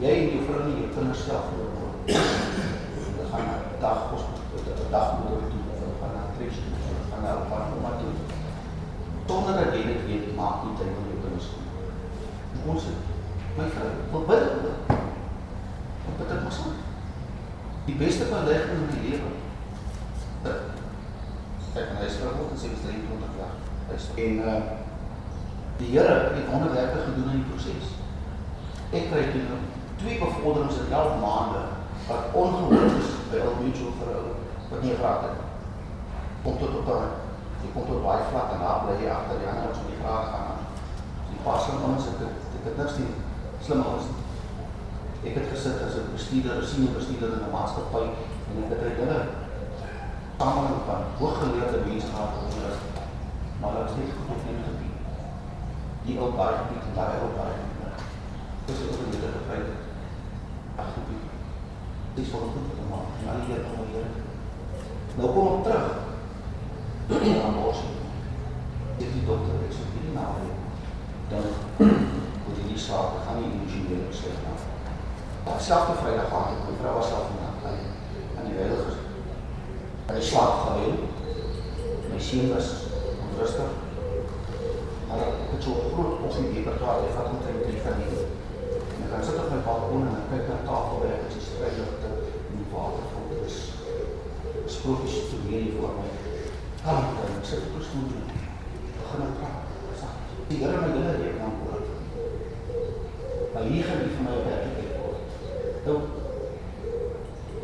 23 0.00 0.46
echtpare 0.46 0.56
wat 0.56 0.64
doen 0.64 0.74
nie. 0.76 0.88
Doop 0.94 1.14
self 1.14 1.44
voor. 1.50 1.70
Hulle 2.06 3.24
gaan 3.30 3.46
na 3.48 3.56
dag 3.80 4.00
hospitaal, 4.10 4.90
dag 4.90 5.08
moeder 5.18 5.48
toe, 5.50 5.62
hulle 5.78 5.94
gaan 6.00 6.12
na 6.16 6.22
kres 6.36 6.58
toe, 6.62 6.96
gaan 7.10 7.22
na 7.24 7.32
op 7.40 7.52
oma 7.76 7.92
toe. 8.00 8.12
Sonder 9.26 9.54
dat 9.58 9.74
jy 9.74 9.82
dit 9.86 10.02
weet, 10.08 10.26
maak 10.36 10.64
nie 10.64 10.76
tyd 10.78 10.98
om 11.00 11.08
jou 11.10 11.18
kinders 11.24 11.48
toe. 11.52 11.64
Ons 12.72 12.88
het, 12.90 13.00
my 13.56 13.66
vrou, 13.74 13.90
wat 14.12 14.26
bid 14.30 14.44
ek 14.46 14.54
oor? 14.60 14.78
Wat 16.20 16.34
ek 16.36 16.46
ons 16.50 16.62
aan? 16.66 16.78
Die 17.88 17.98
beste 18.00 18.28
belegging 18.30 18.84
in 18.84 18.92
die 18.94 19.04
lewe. 19.08 19.32
Kijk, 20.46 21.88
en 21.90 21.98
hy 22.00 22.06
en 22.06 22.60
sê, 22.60 22.70
is 22.72 22.84
23 22.84 23.40
jaar. 23.40 23.56
En 24.26 24.38
uh, 24.50 24.56
die 25.80 25.90
Heere 25.92 26.16
het 26.36 26.50
wonderwerke 26.50 27.04
gedoen 27.08 27.32
in 27.32 27.42
die 27.42 27.48
proces. 27.50 27.94
Ek 28.94 29.10
krijg 29.10 29.32
toen 29.34 29.55
twee 30.46 30.54
bevorderings 30.54 30.86
in 30.86 30.92
11 30.92 31.20
maande 31.20 31.62
wat 32.06 32.22
ongehoord 32.32 32.92
is 33.02 33.08
by 33.30 33.38
al 33.46 33.56
mutual 33.62 33.92
verhouding, 34.00 34.40
wat 34.70 34.82
nie 34.82 34.94
geraak 34.94 35.22
het. 35.26 35.38
Kom 36.42 36.58
tot 36.58 36.76
op 36.80 36.88
een, 36.94 37.08
jy 37.62 37.70
kom 37.74 37.86
tot 37.88 38.04
baie 38.04 38.26
vlak 38.30 38.52
en 38.54 38.62
daar 38.62 38.84
bly 38.84 38.94
jy 39.00 39.10
achter 39.10 39.40
die 39.40 39.48
ander 39.50 39.72
met 39.74 39.88
die 39.90 39.98
graag 40.02 40.28
gaan. 40.30 40.60
Die 41.30 41.40
paar 41.46 41.58
slim 41.64 41.82
ons, 41.88 42.06
het, 42.10 42.22
ek 42.58 42.68
het 42.68 42.78
niks 42.78 42.98
die 43.00 43.10
slim 43.66 43.82
ons. 43.90 44.12
Ek 45.26 45.34
het 45.40 45.50
gesit 45.50 45.82
as 45.82 45.98
een 45.98 46.12
bestuurder, 46.14 46.60
een 46.60 46.70
senior 46.70 46.94
bestuurder 46.94 47.34
in 47.34 47.42
die 47.42 47.54
maatschappij 47.56 48.06
en 48.06 48.60
ek 48.62 48.74
het 48.74 48.84
uit 48.86 49.00
hulle 49.02 49.20
samen 50.36 50.78
van 50.86 51.06
hooggeleerde 51.18 51.80
mense 51.88 52.12
gehad 52.12 52.38
onderrig, 52.44 52.78
maar 53.60 53.74
dat 53.78 53.90
is 53.90 53.98
niet 53.98 54.14
goed 54.28 54.46
gebied. 54.46 54.94
Die 56.06 56.18
daar 56.20 56.54
gebied 56.60 56.86
en 56.86 56.94
daar 56.94 57.18
ook 57.24 57.34
daar 57.40 57.56
gebied. 57.56 57.74
Dus 58.66 58.78
ook 58.86 59.00
een 59.00 59.10
hele 59.14 59.32
gebruik. 59.34 59.84
Ach 60.76 60.92
gebied. 60.94 61.24
Het 62.16 62.24
is 62.24 62.32
wel 62.32 62.48
goed 62.52 62.68
om 62.82 62.92
aan, 62.96 63.08
en 63.18 63.26
alle 63.30 63.44
hier 63.46 63.62
kom 63.68 63.86
hier. 63.92 64.08
Nou 65.16 65.28
kom 65.34 65.46
ik 65.54 65.62
terug. 65.66 65.86
Aan 67.44 67.56
Borsie. 67.60 67.94
Dit 68.98 69.10
die 69.14 69.26
dokter, 69.28 69.56
ik 69.66 69.74
zeg 69.76 69.88
die 69.94 70.16
nou 70.18 70.32
Dan 71.30 71.44
moet 72.44 72.58
je 72.58 72.64
die 72.72 72.84
slaap, 72.84 73.08
ik 73.16 73.22
ga 73.24 73.32
niet 73.34 73.52
emotioneel 73.54 74.08
besluit 74.10 74.40
nou. 74.44 74.56
Selfde 75.68 75.94
vrijdag 76.02 76.28
had 76.34 76.52
ik, 76.52 76.60
mijn 76.64 76.78
vrouw 76.80 76.94
was 76.98 77.08
zelf 77.12 77.26
in 77.32 77.44
aan 78.36 78.46
die 78.48 78.58
heilige 78.60 79.04
Hy 80.06 80.20
slaap 80.22 80.60
gehuil. 80.62 80.98
My 82.12 82.18
seun 82.22 82.52
was 82.54 82.68
onrustig. 83.24 83.70
Maar 85.08 85.22
ek 85.24 85.40
het 85.50 85.64
so 85.66 85.72
groot 85.92 86.20
op 86.22 86.36
die 86.36 86.52
dieper 86.52 86.76
gehad, 86.78 87.00
hy 87.02 87.08
vat 87.16 87.32
omtrent 87.32 87.64
drie 87.66 87.80
van 87.82 87.98
die. 87.98 88.20
En 88.70 89.00
ek 89.02 89.10
gaan 89.10 89.24
sit 89.26 89.40
op 89.42 89.48
my 89.50 89.58
balkon 89.66 90.04
en 90.06 90.14
ek 90.20 90.28
kyk 90.30 90.44
na 90.52 90.58
tafel 90.68 91.00
waar 91.02 91.14
ek 91.16 91.26
die 91.32 91.42
strijligte 91.42 92.10
in 92.38 92.60
die 92.60 92.68
water 92.70 93.08
vol. 93.12 93.24
Dit 93.32 93.48
is 93.50 93.58
sprookjes 94.76 95.16
te 95.32 95.40
weer 95.48 95.64
hier 95.64 95.80
voor 95.80 95.96
my. 95.98 96.06
Kalm, 96.84 97.18
en 97.24 97.34
ek 97.40 97.48
sit 97.50 97.66
op 97.66 97.74
die 97.80 97.86
stoel 97.88 98.12
en 98.20 98.28
begin 99.00 99.24
ek 99.26 99.40
praat. 99.40 99.62
Die 100.46 100.60
Heere 100.60 100.84
my 100.84 100.92
dinge 100.94 101.16
reek 101.18 101.40
aan 101.42 101.56
oor. 101.66 101.82
Maar 103.56 103.66
hier 103.72 103.90
gaan 103.90 104.04
die 104.04 104.14
van 104.14 104.30
my 104.30 104.38
werkelijkheid 104.46 105.02
word. 105.02 105.34
Nou, 105.88 105.98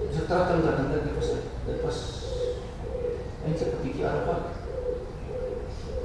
is 0.08 0.18
het 0.18 0.26
terug 0.26 0.52
in 0.56 0.66
dat 0.66 0.82
ek 0.82 1.06
dit 1.06 1.16
was, 1.20 1.32
dit 1.68 1.86
was 1.86 2.02
eintlik 3.46 3.72
'n 3.74 3.82
bietjie 3.82 4.06
arrogant. 4.06 4.46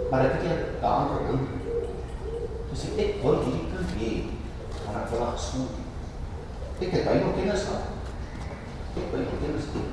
Maar 0.10 0.26
ek 0.26 0.32
het 0.32 0.44
net 0.44 0.82
daaraan 0.82 1.10
gedink. 1.14 1.48
Dis 2.70 2.84
ek 3.04 3.12
wil 3.22 3.38
hierdie 3.44 3.70
kind 3.74 3.92
hê, 4.00 4.12
maar 4.84 5.02
ek 5.02 5.10
wil 5.10 5.24
haar 5.26 5.38
gesond. 5.38 5.72
Ek 6.80 6.92
het 6.92 7.06
baie 7.06 7.34
kennis 7.38 7.64
gehad. 7.68 7.86
Ek 8.96 9.02
het 9.04 9.12
baie 9.12 9.26
kennis 9.42 9.68
gehad. 9.72 9.92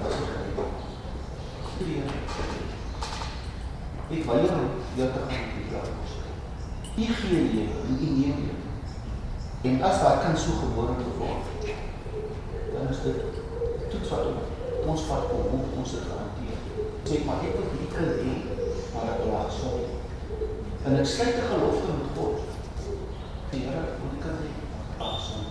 Wat 0.00 0.10
is 0.12 0.16
dit? 0.18 0.32
Ek 4.14 4.24
wil 4.26 4.36
jou 4.46 4.60
jou 4.96 5.08
te 5.12 5.20
gaan 5.28 5.48
die 5.54 5.70
jaar. 5.72 5.88
Ek 6.96 7.14
gee 7.20 7.40
jy 7.54 7.64
in 7.88 7.96
die 8.02 8.12
neem. 8.18 8.38
En 9.62 9.82
as 9.82 10.00
daai 10.00 10.20
kind 10.24 10.38
so 10.38 10.50
gebore 10.60 10.94
word, 11.18 11.44
dan 12.74 12.88
is 12.90 13.00
dit 13.02 13.20
toets 13.90 14.10
wat 14.10 14.26
ons 14.86 15.06
vat 15.08 15.30
om 15.32 15.64
ons 15.78 15.90
te 15.90 16.02
gaan 16.08 16.24
sê 17.04 17.20
maar 17.24 17.42
ek 17.44 17.58
wil 17.58 17.68
die 17.76 17.88
kind 17.92 18.16
hê, 18.24 18.34
maar 18.94 19.10
ek 19.12 19.18
wil 19.22 19.34
haar 19.36 19.50
gesond. 19.50 19.84
En 20.94 21.00
ek 21.00 21.06
sluit 21.06 21.36
'n 21.36 21.50
gelofte 21.50 21.92
met 21.98 22.10
God. 22.16 22.38
Die 23.50 23.60
Here 23.66 23.82
die 24.10 24.20
kind 24.24 24.38
hê. 24.42 24.50
Awesome. 25.02 25.46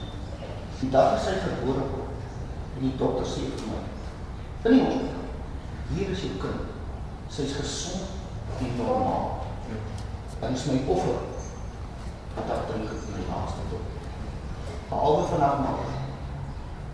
Die 0.79 0.89
dag 0.89 1.19
is 1.19 1.25
hy 1.27 1.33
gebore 1.39 1.83
word. 1.93 2.13
En 2.75 2.81
die 2.87 2.95
dokter 2.97 3.25
sê 3.25 3.41
vir 3.51 3.67
my: 3.71 3.81
"In 4.63 4.71
die 4.71 4.85
hond. 4.85 5.09
Hier 5.93 6.09
is 6.09 6.21
jou 6.21 6.37
kind. 6.43 6.61
Sy's 7.27 7.55
gesond 7.59 8.03
en 8.59 8.71
normaal." 8.77 9.43
Dan 10.39 10.53
is 10.53 10.65
my 10.65 10.79
offer 10.87 11.19
wat 12.35 12.55
ek 12.55 12.63
dink 12.67 12.89
in 12.89 13.19
die 13.19 13.27
laaste 13.31 13.67
tot. 13.69 13.85
Albe 14.89 15.27
vanaf 15.27 15.59
maar. 15.59 15.83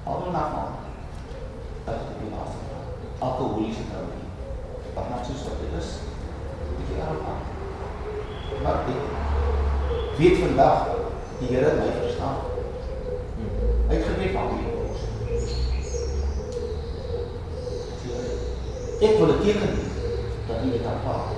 Albe 0.04 0.26
vanaf 0.26 0.52
maar. 0.56 0.74
Dat 1.86 1.96
is 1.96 2.18
die 2.22 2.32
laaste. 2.34 2.58
Alkoholiese 3.20 3.86
trouwe 3.90 4.18
wat 4.94 5.10
net 5.10 5.26
soos 5.26 5.48
wat 5.48 5.60
dit 5.62 5.80
is, 5.82 5.90
bietjie 6.78 6.98
daarop 6.98 7.30
aan. 7.30 7.50
Maar 8.64 8.80
ek 10.60 10.66
weet 10.66 10.78
vandag 10.78 10.88
die 11.40 11.48
Here 11.48 11.74
my 11.74 11.92
verstaan. 12.02 12.38
Hy 13.88 13.96
het 13.96 14.06
geweet 14.06 14.34
van 14.36 14.48
wie 14.52 14.72
ons. 14.76 15.00
Ek 19.00 19.16
wil 19.18 19.32
dit 19.32 19.42
teken 19.46 19.76
dat 20.48 20.58
hy 20.60 20.72
dit 20.74 20.90
aanvaar. 20.92 21.30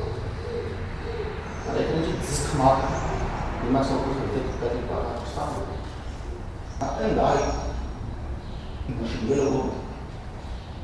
Maar 1.66 1.78
ek 1.78 1.92
het 1.92 1.94
net 2.00 2.10
iets 2.16 2.40
gemaak. 2.50 2.88
Niemand 3.62 3.86
sal 3.86 4.02
ooit 4.02 4.34
dit 4.34 4.48
dat 4.62 4.74
ek 4.80 4.90
daar 4.90 5.12
verstaan. 5.20 5.54
Maar 6.80 7.04
in 7.06 7.16
daai 7.16 7.44
emosionele 8.90 9.50
hoek, 9.54 9.78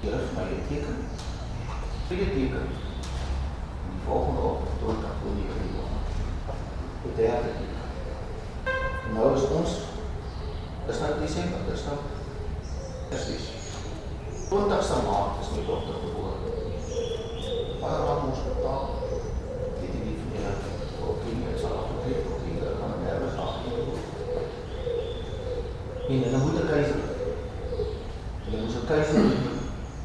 Here 0.02 0.17
vir 0.21 0.36
my 0.38 0.60
teken 0.69 1.00
Tweede 2.08 2.30
teken. 2.36 2.69
Die 3.88 4.06
volgende 4.06 4.41
op, 4.52 4.69
toon 4.80 5.02
dat 5.02 5.17
hoe 5.23 5.34
nie 5.34 5.50
in 5.50 5.65
die 5.65 5.82
Die 7.02 7.15
derde 7.15 7.50
teken. 7.58 7.78
En 9.08 9.13
nou 9.13 9.28
is 9.36 9.43
ons, 9.58 9.71
is 10.91 11.00
nou 11.00 11.12
december, 11.19 11.60
is 11.73 11.84
nou, 11.88 11.97
is 13.15 13.23
die 13.30 13.41
20ste 14.50 14.97
maand 15.06 15.39
is 15.43 15.52
my 15.54 15.62
dochter 15.67 15.95
geboren. 16.02 16.41
Waar 17.82 18.02
had 18.08 18.26
ons 18.28 18.41
betaal? 18.47 18.86
Weet 19.80 19.93
jy 19.95 20.02
nie 20.04 20.17
van 20.19 20.30
die 20.34 20.43
ook 21.08 21.19
nie, 21.23 21.45
ek 21.54 21.60
sal 21.62 21.78
afgekleed 21.84 22.28
op 22.34 22.39
die, 22.43 22.58
ek 22.67 22.76
gaan 22.82 23.00
nergens 23.06 23.39
afgekleed. 23.45 23.97
En 26.08 26.17
dan 26.36 26.43
moet 26.43 26.60
ek 26.63 26.69
keizer. 26.73 27.02
En 28.48 28.54
dan 28.54 28.62
moet 28.64 28.76
ek 28.80 28.86
keizer 28.88 29.24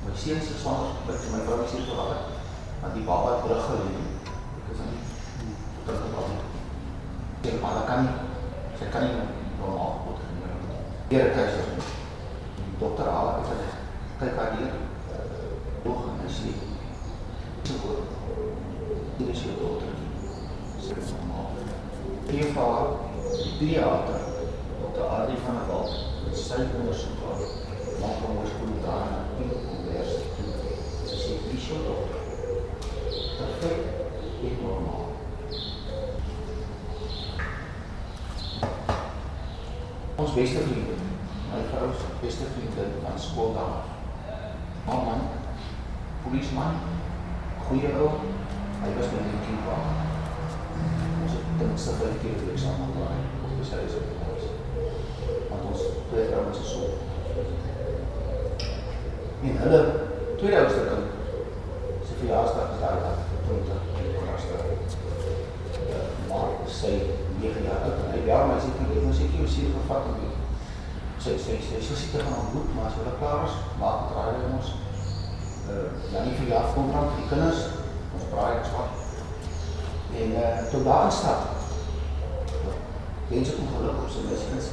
my 0.02 0.12
seun 0.18 0.40
se 0.42 0.54
swanger 0.58 0.94
by 1.06 1.14
my 1.30 1.40
vrou 1.46 1.66
se 1.70 1.82
gehad 1.86 2.22
want 2.80 2.94
die 2.94 3.04
baba 3.06 3.34
het 3.34 3.44
terug 3.44 3.66
gelê 3.68 3.84
ek 4.60 4.72
is 4.72 4.80
aan 4.82 4.90
die 4.94 5.52
terug 5.84 6.00
gekom 6.06 6.32
en 7.50 7.60
maar 7.62 7.76
dan 7.78 7.86
kan 7.90 8.08
sy 8.80 8.90
kan 8.94 9.06
nie 9.06 9.14
normaal 9.60 9.94
goed 10.08 10.18
geneem 10.24 10.66
hier 11.12 11.30
kyk 11.38 11.54
sy 11.54 11.62
die 11.70 12.66
dokter 12.82 13.12
haal 13.14 13.30
ek 13.36 13.46
sê 13.52 13.70
kyk 14.24 14.36
haar 14.40 14.58
hier. 14.58 14.74
Oog 15.86 16.04
en 16.10 16.36
sy 16.40 16.52
goed 17.86 18.02
dit 19.18 19.28
is 19.28 19.46
jou 19.46 19.56
dokter. 19.62 19.96
Sê 20.82 20.98
dit 20.98 21.14
normaal 21.14 21.50
hier 22.32 22.54
vaar 22.58 22.94
die 23.30 23.58
pediater 23.58 24.30
dokter 24.82 25.18
Adi 25.20 25.42
van 25.46 25.62
der 25.62 25.68
Walt 25.70 26.38
sy 26.46 26.64
ondersoek 26.66 27.61
maak 28.02 28.22
hom 28.26 28.40
ons 28.42 28.56
goed 28.58 28.78
daar 28.86 29.22
zo 31.72 31.78
Perfect 33.38 33.84
en 34.42 34.56
normaal. 34.62 35.06
Ons 40.14 40.34
beste 40.34 40.58
vrienden, 40.58 41.00
mijn 41.50 41.64
vrouw's 41.70 41.96
beste 42.20 42.44
vrienden 42.54 42.90
van 43.02 43.18
school 43.18 43.52
daar. 43.54 43.80
Oh 44.84 45.04
man, 45.06 45.20
policeman, 46.22 46.74
goede 47.66 47.90
oom, 48.02 48.18
hij 48.82 48.92
was 48.96 49.08
met 49.14 49.24
een 49.30 49.44
kindbal. 49.46 49.84
Ons 51.22 51.32
het 51.36 51.58
tenminste 51.58 51.90
vijf 52.00 52.16
keer 52.20 52.36
de 52.38 52.52
examen 52.52 52.86
gedaan, 52.92 53.22
of 53.44 53.50
dus 53.58 53.70
hij 53.74 53.84
is 53.88 53.96
ook 53.98 54.10
thuis. 54.20 54.44
Want 55.50 55.62
ons 55.70 55.80
twee 56.08 56.26
vrouwen 56.26 56.52
is 56.52 56.70
zo. 56.72 56.82
En 59.42 59.58
hulle 59.64 59.82
tweede 60.38 60.60
oudste 60.62 60.86
kind 60.90 61.12
verjaarsdag 62.22 62.68
is 62.74 62.80
daai 62.82 62.98
dag, 63.02 63.18
20 63.46 63.70
Augustus. 64.28 64.94
Maar 66.28 66.48
sy 66.70 66.92
9 67.42 67.64
jaar 67.66 67.86
oud 67.88 68.04
hy 68.12 68.20
bel 68.26 68.44
my 68.50 68.58
sê 68.62 68.70
ek 68.70 69.00
moet 69.02 69.18
seker 69.18 69.40
jou 69.42 69.48
seun 69.50 69.74
gevat 69.78 70.06
het. 70.12 70.38
sy 71.22 71.34
sy 71.38 71.56
sy 71.62 71.80
sy 71.86 71.96
siek 71.98 72.14
gaan 72.18 72.38
ontmoet, 72.38 72.70
maar 72.74 72.88
as 72.88 72.96
hulle 72.98 73.12
klaar 73.18 73.44
is, 73.46 73.58
maak 73.78 74.00
dit 74.08 74.16
raai 74.16 74.38
by 74.38 74.46
ons. 74.56 74.70
Uh 75.70 75.84
ja, 76.10 76.22
nie 76.26 76.34
vir 76.38 76.48
jaar 76.50 76.72
kom 76.74 76.88
dan 76.90 77.12
die 77.18 77.28
kinders, 77.30 77.60
ons 78.14 78.30
braai 78.32 78.56
ons 78.58 78.72
wat. 78.74 78.90
En 80.22 80.34
uh 80.40 80.48
toe 80.72 80.82
daar 80.88 81.12
stap. 81.18 81.44
Wens 83.30 83.54
ek 83.54 83.62
ongeluk 83.66 84.02
op 84.02 84.10
sy 84.10 84.26
miskens. 84.26 84.72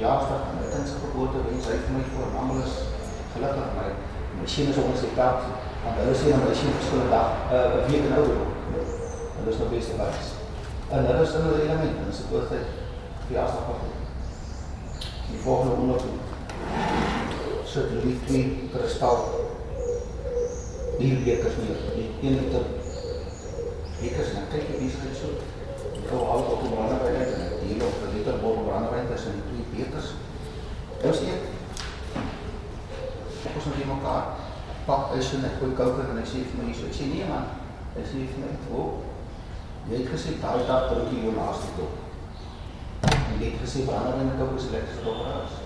Ja, 0.00 0.16
stap 0.24 0.48
en 0.52 0.64
dit 0.64 0.80
is 0.80 0.96
geboorte 1.02 1.44
wens 1.48 1.68
hy 1.72 1.76
vir 1.84 1.96
my 1.98 2.06
voor 2.14 2.32
namens 2.38 2.80
gelukkig 3.34 3.74
my. 3.78 3.88
My 4.38 4.46
sien 4.54 4.70
is 4.72 4.80
ons 4.82 5.02
se 5.02 5.10
taak. 5.18 5.50
Want 5.84 6.00
hulle 6.00 6.14
sê 6.16 6.32
dan 6.32 6.46
my 6.46 6.54
sien 6.56 6.78
verskillende 6.78 7.10
dag, 7.12 7.28
uh 7.52 7.84
week 7.90 8.06
en 8.08 8.16
ouder. 8.18 8.40
Hulle 9.36 9.50
is 9.52 9.60
nog 9.60 9.74
beste 9.74 9.98
buis. 10.00 10.30
En 10.90 11.06
hulle 11.10 11.22
is 11.26 11.34
in 11.34 11.46
hulle 11.48 11.62
element, 11.66 11.98
en 12.02 12.12
is 12.12 12.22
dit 12.22 12.36
ook 12.36 12.48
tyd 12.52 12.70
vir 13.26 13.36
jaarstap 13.38 13.68
wat 13.72 13.92
die 15.30 15.40
volgende 15.40 15.74
onderzoek 15.80 16.32
sit 17.74 17.90
hulle 17.90 18.06
die 18.06 18.18
twee 18.26 18.68
kristal 18.70 19.22
bierbekers 20.98 21.56
neer, 21.58 21.80
die 21.96 22.06
een 22.22 22.36
liter 22.38 22.68
bekers, 23.98 24.34
en 24.38 24.46
kyk 24.52 24.68
jy 24.70 24.82
bezigheid 24.84 25.16
so, 25.18 25.32
die 25.96 26.04
vou 26.10 26.20
al 26.30 26.44
op 26.52 26.62
die 26.62 26.70
brandewijn 26.74 27.24
en 27.24 27.56
die 27.62 27.72
hele 27.72 27.88
op 27.88 28.04
die 28.04 28.12
liter 28.18 28.38
bol 28.44 28.60
brandewijn 28.68 29.08
tussen 29.10 29.40
die 29.40 29.46
twee 29.48 29.66
bekers, 29.72 30.12
ons 31.02 31.24
eet, 31.26 31.48
die 33.84 33.92
mekaar, 33.92 34.24
pak 34.86 35.12
is 35.18 35.32
en 35.36 35.44
ek 35.48 35.58
gooi 35.60 35.76
kouker, 35.76 36.08
en 36.10 36.20
hy 36.20 36.24
sê 36.28 36.44
vir 36.48 36.62
my, 36.62 36.72
so, 36.72 36.88
ek 36.88 36.96
sê 36.96 37.08
nie 37.10 37.26
man, 37.28 37.50
hy 37.94 38.04
sê 38.08 38.24
vir 38.24 38.40
my, 38.40 38.52
oh, 38.78 38.96
jy 39.90 40.00
het 40.00 40.10
gesê, 40.14 40.36
daai 40.40 40.64
dag 40.68 40.88
druk 40.90 41.12
jy 41.12 41.26
jou 41.26 41.34
naaste 41.36 41.72
dop, 41.76 42.00
jy 43.04 43.50
het 43.50 43.60
gesê, 43.60 43.84
brandewijn 43.88 44.32
en 44.32 44.40
kouker 44.40 44.60
is 44.60 44.70
lekker 44.72 45.04
dop 45.04 45.22
raas, 45.28 45.60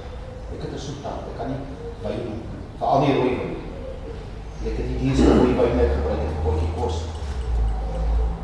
ek 0.49 0.65
het 0.65 0.75
een 0.75 0.85
soeptand, 0.87 1.31
ek 1.31 1.39
kan 1.39 1.53
nie 1.53 1.61
wijn 2.03 2.23
doen, 2.27 2.43
vir 2.81 2.91
al 2.91 3.07
die 3.07 3.17
rooi 3.19 3.33
wijn, 3.39 3.57
ek 4.67 4.75
het 4.75 4.85
die 4.91 5.01
dienst 5.05 5.27
rooi 5.29 5.55
wijn 5.61 5.79
net 5.79 5.95
gebruik, 5.95 6.25
het 6.27 6.45
potje 6.47 6.71
kos, 6.79 7.03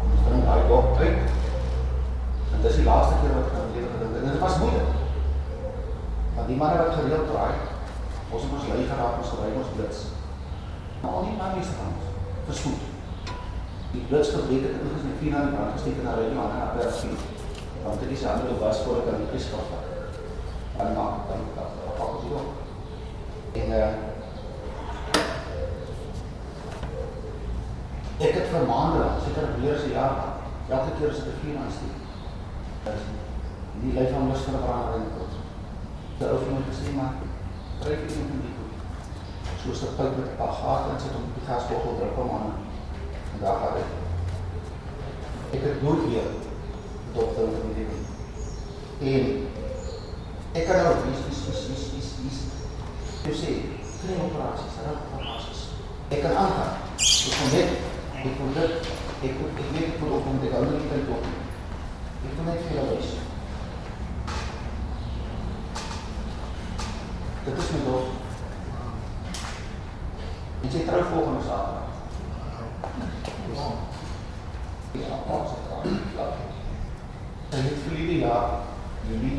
ons 0.06 0.26
drink 0.28 0.50
die 0.50 0.66
dop 0.70 0.98
uit, 1.02 1.38
en 2.54 2.58
dit 2.60 2.70
is 2.70 2.80
die 2.80 2.88
laatste 2.88 3.22
keer 3.22 3.38
wat 3.38 3.50
ek 3.50 3.62
in 3.62 3.78
leven 3.78 3.94
gedink, 3.98 4.18
en 4.22 4.28
dit 4.30 4.42
was 4.46 4.60
moeilijk, 4.62 4.98
want 6.34 6.50
die 6.50 6.58
manne 6.58 6.82
wat 6.82 6.98
gereeld 7.00 7.30
draai, 7.32 7.73
ons 8.34 8.42
het 8.42 8.54
ons 8.56 8.68
leid 8.70 8.88
geraak, 8.90 9.20
ons 9.20 9.32
geruim 9.34 9.60
ons 9.60 9.72
blits, 9.76 10.00
maar 11.00 11.12
al 11.18 11.26
die 11.28 11.38
man 11.38 11.54
meeste 11.56 11.74
van 11.78 11.92
ons, 11.94 12.06
versmoed, 12.48 12.82
die 13.92 14.04
blits 14.10 14.32
gebrek 14.34 14.64
het 14.66 14.80
inges 14.80 15.04
met 15.06 15.20
vier 15.20 15.36
aan 15.38 15.46
die 15.48 15.54
brand 15.54 15.74
gesteek 15.76 16.00
en 16.00 16.08
daar 16.08 16.22
aan 16.22 16.54
en 16.54 16.64
op 16.64 16.80
daar 16.80 16.96
vier, 17.00 17.20
want 17.84 18.00
dit 18.02 18.14
is 18.16 18.24
die 18.24 18.30
andere 18.32 18.56
was 18.62 18.80
voor 18.86 19.02
ek 19.02 19.10
aan 19.12 19.22
die 19.22 19.30
kieskap 19.34 19.66
had, 19.74 19.86
en 20.82 20.96
maak, 20.96 21.28
dan, 21.28 21.44
dan, 21.58 21.76
dan 21.82 21.94
pak 22.00 22.16
ons 22.16 22.24
die 22.24 22.34
ook, 22.40 22.50
en, 23.60 23.68
uh, 23.78 23.92
ek 28.24 28.40
het 28.40 28.50
vir 28.50 28.66
maande, 28.72 29.04
seker 29.28 29.54
weer 29.60 29.76
as 29.76 29.86
een 29.86 29.94
jaar, 29.94 30.18
elke 30.72 30.98
keer 30.98 31.12
as 31.12 31.22
ek 31.22 31.30
een 31.30 31.40
vier 31.44 31.62
aansteek, 31.62 31.96
die 33.84 33.94
lyf 33.94 34.10
van 34.16 34.28
lust 34.32 34.48
vir 34.48 34.58
een 34.58 34.66
brand 34.66 34.98
in 34.98 35.08
kot, 35.20 35.38
die 36.18 36.28
ou 36.32 36.42
vriend 36.42 36.68
gesê, 36.72 36.96
maar, 36.98 37.14
krijg 37.84 38.00
jy 38.00 38.12
van 38.16 38.28
die 38.44 38.52
goed, 38.56 38.76
soos 39.62 39.80
die 39.82 39.90
pijp 39.96 40.14
met 40.16 40.28
een 40.28 40.36
paar 40.36 40.54
gaten 40.60 40.92
in 40.94 41.00
sit, 41.00 41.16
om 41.18 41.24
die 41.36 41.46
gasbochel 41.48 41.96
druk 41.98 42.20
om 42.22 42.30
aan, 42.36 42.52
en 43.32 43.42
daar 43.42 43.58
gaat 43.60 43.76
ek, 43.80 43.90
ek 45.56 45.66
het 45.66 45.82
nooit 45.82 46.06
weer, 46.08 46.30
dokter 47.16 47.50
in 47.58 47.74
die 47.74 47.74
leven, 47.78 48.00
en, 49.10 49.26
ek 50.60 50.64
kan 50.70 50.80
nou, 50.80 50.94
wies, 51.02 51.26
wies, 51.26 51.42
wies, 51.48 51.66
wies, 51.68 51.84
wies, 51.96 52.08
wies, 52.22 52.40
jy 53.26 53.36
sê, 53.42 53.52
klein 53.98 54.24
operaties, 54.30 54.80
rug 54.86 55.04
operaties, 55.18 55.66
ek 56.08 56.24
kan 56.24 56.40
aangaan, 56.46 56.72
ek 57.04 57.36
kan 57.36 57.54
net, 57.58 57.76
ek 58.24 58.40
kan 58.40 58.56
dit, 58.62 58.90
ek, 59.28 59.44
ek 59.44 59.68
weet 59.76 59.90
ek 59.90 60.00
moet 60.00 60.16
op, 60.22 60.26
want 60.30 60.48
ek 60.48 60.56
hou 60.56 60.64
nie 60.70 60.88
tyd 60.88 61.14
op, 61.18 61.30
ek 62.24 62.32
kan 62.32 62.48
net 62.48 62.64
vir 62.64 62.80
jou 62.80 62.88
wees, 62.94 63.14
dit 67.44 67.56
is 67.58 67.70
my 67.74 67.80
dood, 67.86 68.06
en 70.62 70.70
sy 70.70 70.84
trouw 70.88 71.10
volgende 71.12 71.42
zaterdag, 71.48 71.88
ja, 74.92 75.14
ons 75.38 75.50
het 75.56 75.64
gaan, 75.70 75.98
laat, 76.16 76.36
en 77.50 77.62
het 77.68 77.84
verlede 77.86 78.16
jaar, 78.18 78.50
jullie, 79.08 79.38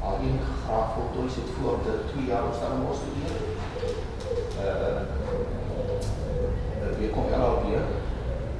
al 0.00 0.16
een 0.24 0.38
graag 0.64 0.88
voltooi 0.94 1.28
sit 1.30 1.48
voor 1.56 1.76
de 1.84 1.94
twee 2.10 2.26
jaar 2.30 2.44
ons 2.48 2.60
daar 2.60 2.76
moest 2.82 3.00
studeer. 3.00 3.36
Uh, 4.64 5.00
uh, 6.80 6.98
weer 6.98 7.12
kom 7.14 7.26
jy 7.32 7.38
al 7.48 7.58
weer, 7.66 7.84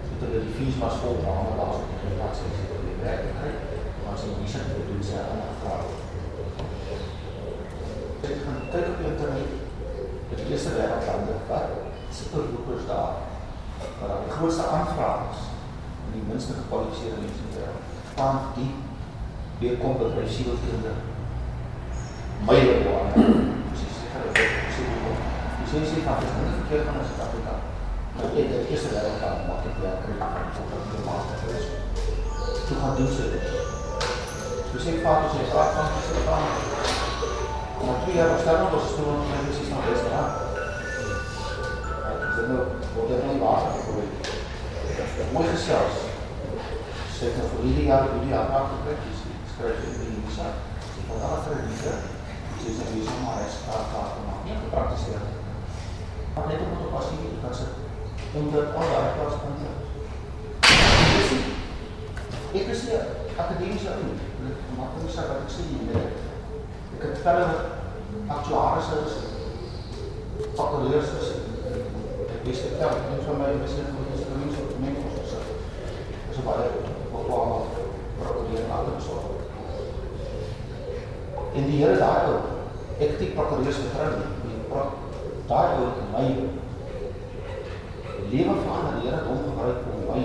so 0.06 0.12
dat 0.20 0.32
die 0.34 0.56
fees 0.58 0.76
was 0.82 1.00
vol, 1.02 1.16
maar 1.22 1.36
allemaal 1.38 1.58
daar 1.60 1.74
is 1.78 1.84
die 2.02 2.16
plaats 2.18 2.42
in 2.44 2.52
die 2.88 2.98
werkelijkheid, 3.04 3.58
maar 4.02 4.16
sy 4.20 4.28
nie 4.34 4.52
sy 4.52 4.62
te 4.68 4.84
doen, 4.88 5.02
sy 5.10 5.16
ander 5.22 5.54
graag. 5.62 5.88
Sy 8.20 8.28
het 8.32 8.44
gaan 8.44 8.60
kyk 8.74 8.86
op 8.92 9.00
die 9.00 9.10
internet, 9.12 9.50
het 10.32 10.44
eerste 10.44 10.76
wereldlande, 10.76 11.34
wat 11.48 11.66
superloopers 12.20 12.86
daar, 12.92 13.12
waar 13.98 14.08
daar 14.12 14.26
die 14.28 14.36
grootste 14.36 14.68
aanvraag 14.76 15.20
is, 15.32 15.42
en 16.04 16.14
die 16.18 16.28
minste 16.28 16.52
gekwalificeerde 16.60 17.24
mense 17.24 17.42
in 17.46 17.48
die 17.48 17.58
wereld, 17.62 17.82
van 18.20 18.34
die 18.60 18.72
weerkom 19.80 19.98
bedrijf 19.98 20.30
sielkinder, 20.32 20.96
myle 22.46 22.74
waar, 22.84 23.06
precies, 23.68 24.00
ek 24.04 24.10
gaan 24.12 24.24
dit 24.26 24.36
sê, 24.76 24.82
die 25.56 25.68
sê 25.70 25.78
sê 25.88 26.02
van, 26.04 26.18
dit 26.20 26.28
is 26.28 26.40
nie 26.44 26.58
verkeerd 26.58 26.84
van 26.88 26.98
in 27.00 27.06
Zuid-Afrika, 27.08 27.54
maar 28.16 28.26
ek 28.28 28.50
het 28.52 28.72
eerste 28.72 28.90
wereldland, 28.92 29.46
maak 29.48 29.68
ek 29.70 29.78
werk, 29.84 30.02
en 30.04 30.12
ek 30.12 31.06
master 31.06 31.54
is, 31.56 31.64
toe 32.66 32.76
gaan 32.82 32.98
doen 32.98 33.08
sy 33.14 33.30
dit, 33.32 33.46
toe 34.68 34.82
sê 34.84 34.92
ek 34.98 35.00
vader, 35.06 35.32
sê 35.32 35.38
ek 35.46 35.52
vraag 35.54 35.72
van, 35.78 35.86
sê 35.96 36.12
ek 36.20 36.28
van, 36.28 36.44
maar 37.80 38.04
twee 38.04 38.18
jaar 38.20 38.34
op 38.34 38.44
Stellenbosch, 38.44 38.92
toe 38.98 39.06
want 39.08 39.32
my 39.32 39.40
precies 39.46 39.72
nog 39.72 39.88
best 39.88 40.04
gehad, 40.10 40.32
dit 42.36 42.52
nou, 42.52 42.60
dit 42.98 43.16
nou 43.16 43.32
nie 43.32 43.40
water 43.46 43.72
geprobeer, 43.78 44.12
ek 44.92 45.16
het 45.22 45.32
mooi 45.38 45.48
gesels, 45.48 46.04
sê 47.16 47.32
ek 47.32 47.40
nou 47.40 47.48
vir 47.54 47.66
die 47.70 47.88
jaar, 47.88 48.12
die 48.20 48.34
jaar 48.34 48.52
praat 48.52 48.76
skryf 49.60 49.80
in 49.84 49.92
die 50.00 50.12
Lisa, 50.24 50.46
sê 50.80 51.02
van 51.04 51.20
alle 51.26 51.40
krediete, 51.44 51.92
sê 52.62 52.70
sy 52.72 52.84
wees 52.94 53.08
om 53.12 53.18
maar 53.26 53.42
hy 53.42 53.48
spraakkaart 53.52 54.14
te 54.16 54.20
maak, 54.24 54.44
nie 54.46 54.56
gepraktiseer. 54.56 55.24
Maar 56.32 56.46
net 56.48 56.62
om 56.64 56.78
het 56.78 56.94
as 56.96 57.10
jy 57.12 57.32
kan 57.42 57.56
sit, 57.58 57.72
omdat 58.40 58.72
al 58.72 58.92
die 58.94 59.10
plaatspunte. 59.18 59.68
Ek 62.50 62.70
is 62.72 62.86
nie 62.86 63.00
akademische 63.36 63.98
in, 64.00 64.14
maar 64.78 64.96
ek 64.96 65.12
sê 65.12 65.26
wat 65.28 65.42
ek 65.44 65.52
sê 65.52 65.66
nie 65.68 65.90
meer. 65.90 66.08
Ek 66.96 67.04
het 67.04 67.20
verder 67.26 67.52
actuaris 68.38 68.88
is, 69.02 69.18
fakuleurs 70.56 71.12
is, 71.20 71.34
ek 72.30 72.48
wees 72.48 72.64
getel, 72.64 72.96
een 73.10 73.22
van 73.28 73.42
my 73.42 73.52
misschien 73.60 73.92
goed 73.92 74.16
instruments 74.16 74.64
op 74.64 74.72
die 74.72 74.80
mengels 74.86 75.20
gesit. 75.20 75.52
Dit 76.08 76.32
is 76.38 76.48
baie 76.48 76.72
bekwame 77.12 77.60
prokureer 78.22 78.64
en 78.64 78.74
ander 78.78 78.96
bezorg. 78.96 79.39
En 81.54 81.66
die 81.66 81.80
Heere 81.80 81.98
daai 81.98 82.28
ou, 82.30 82.38
ek 83.02 83.16
die 83.18 83.32
prokureurs 83.34 83.80
getrouw 83.82 84.18
nie, 84.18 84.30
die 84.44 84.58
daai 85.50 85.70
ou 85.78 85.88
het 85.88 86.02
my 86.12 86.26
leven 88.30 88.60
van 88.66 88.86
die 88.94 89.02
Heere 89.02 89.16
het 89.18 89.30
omgebruik 89.34 89.88
om 89.90 90.04
my 90.12 90.22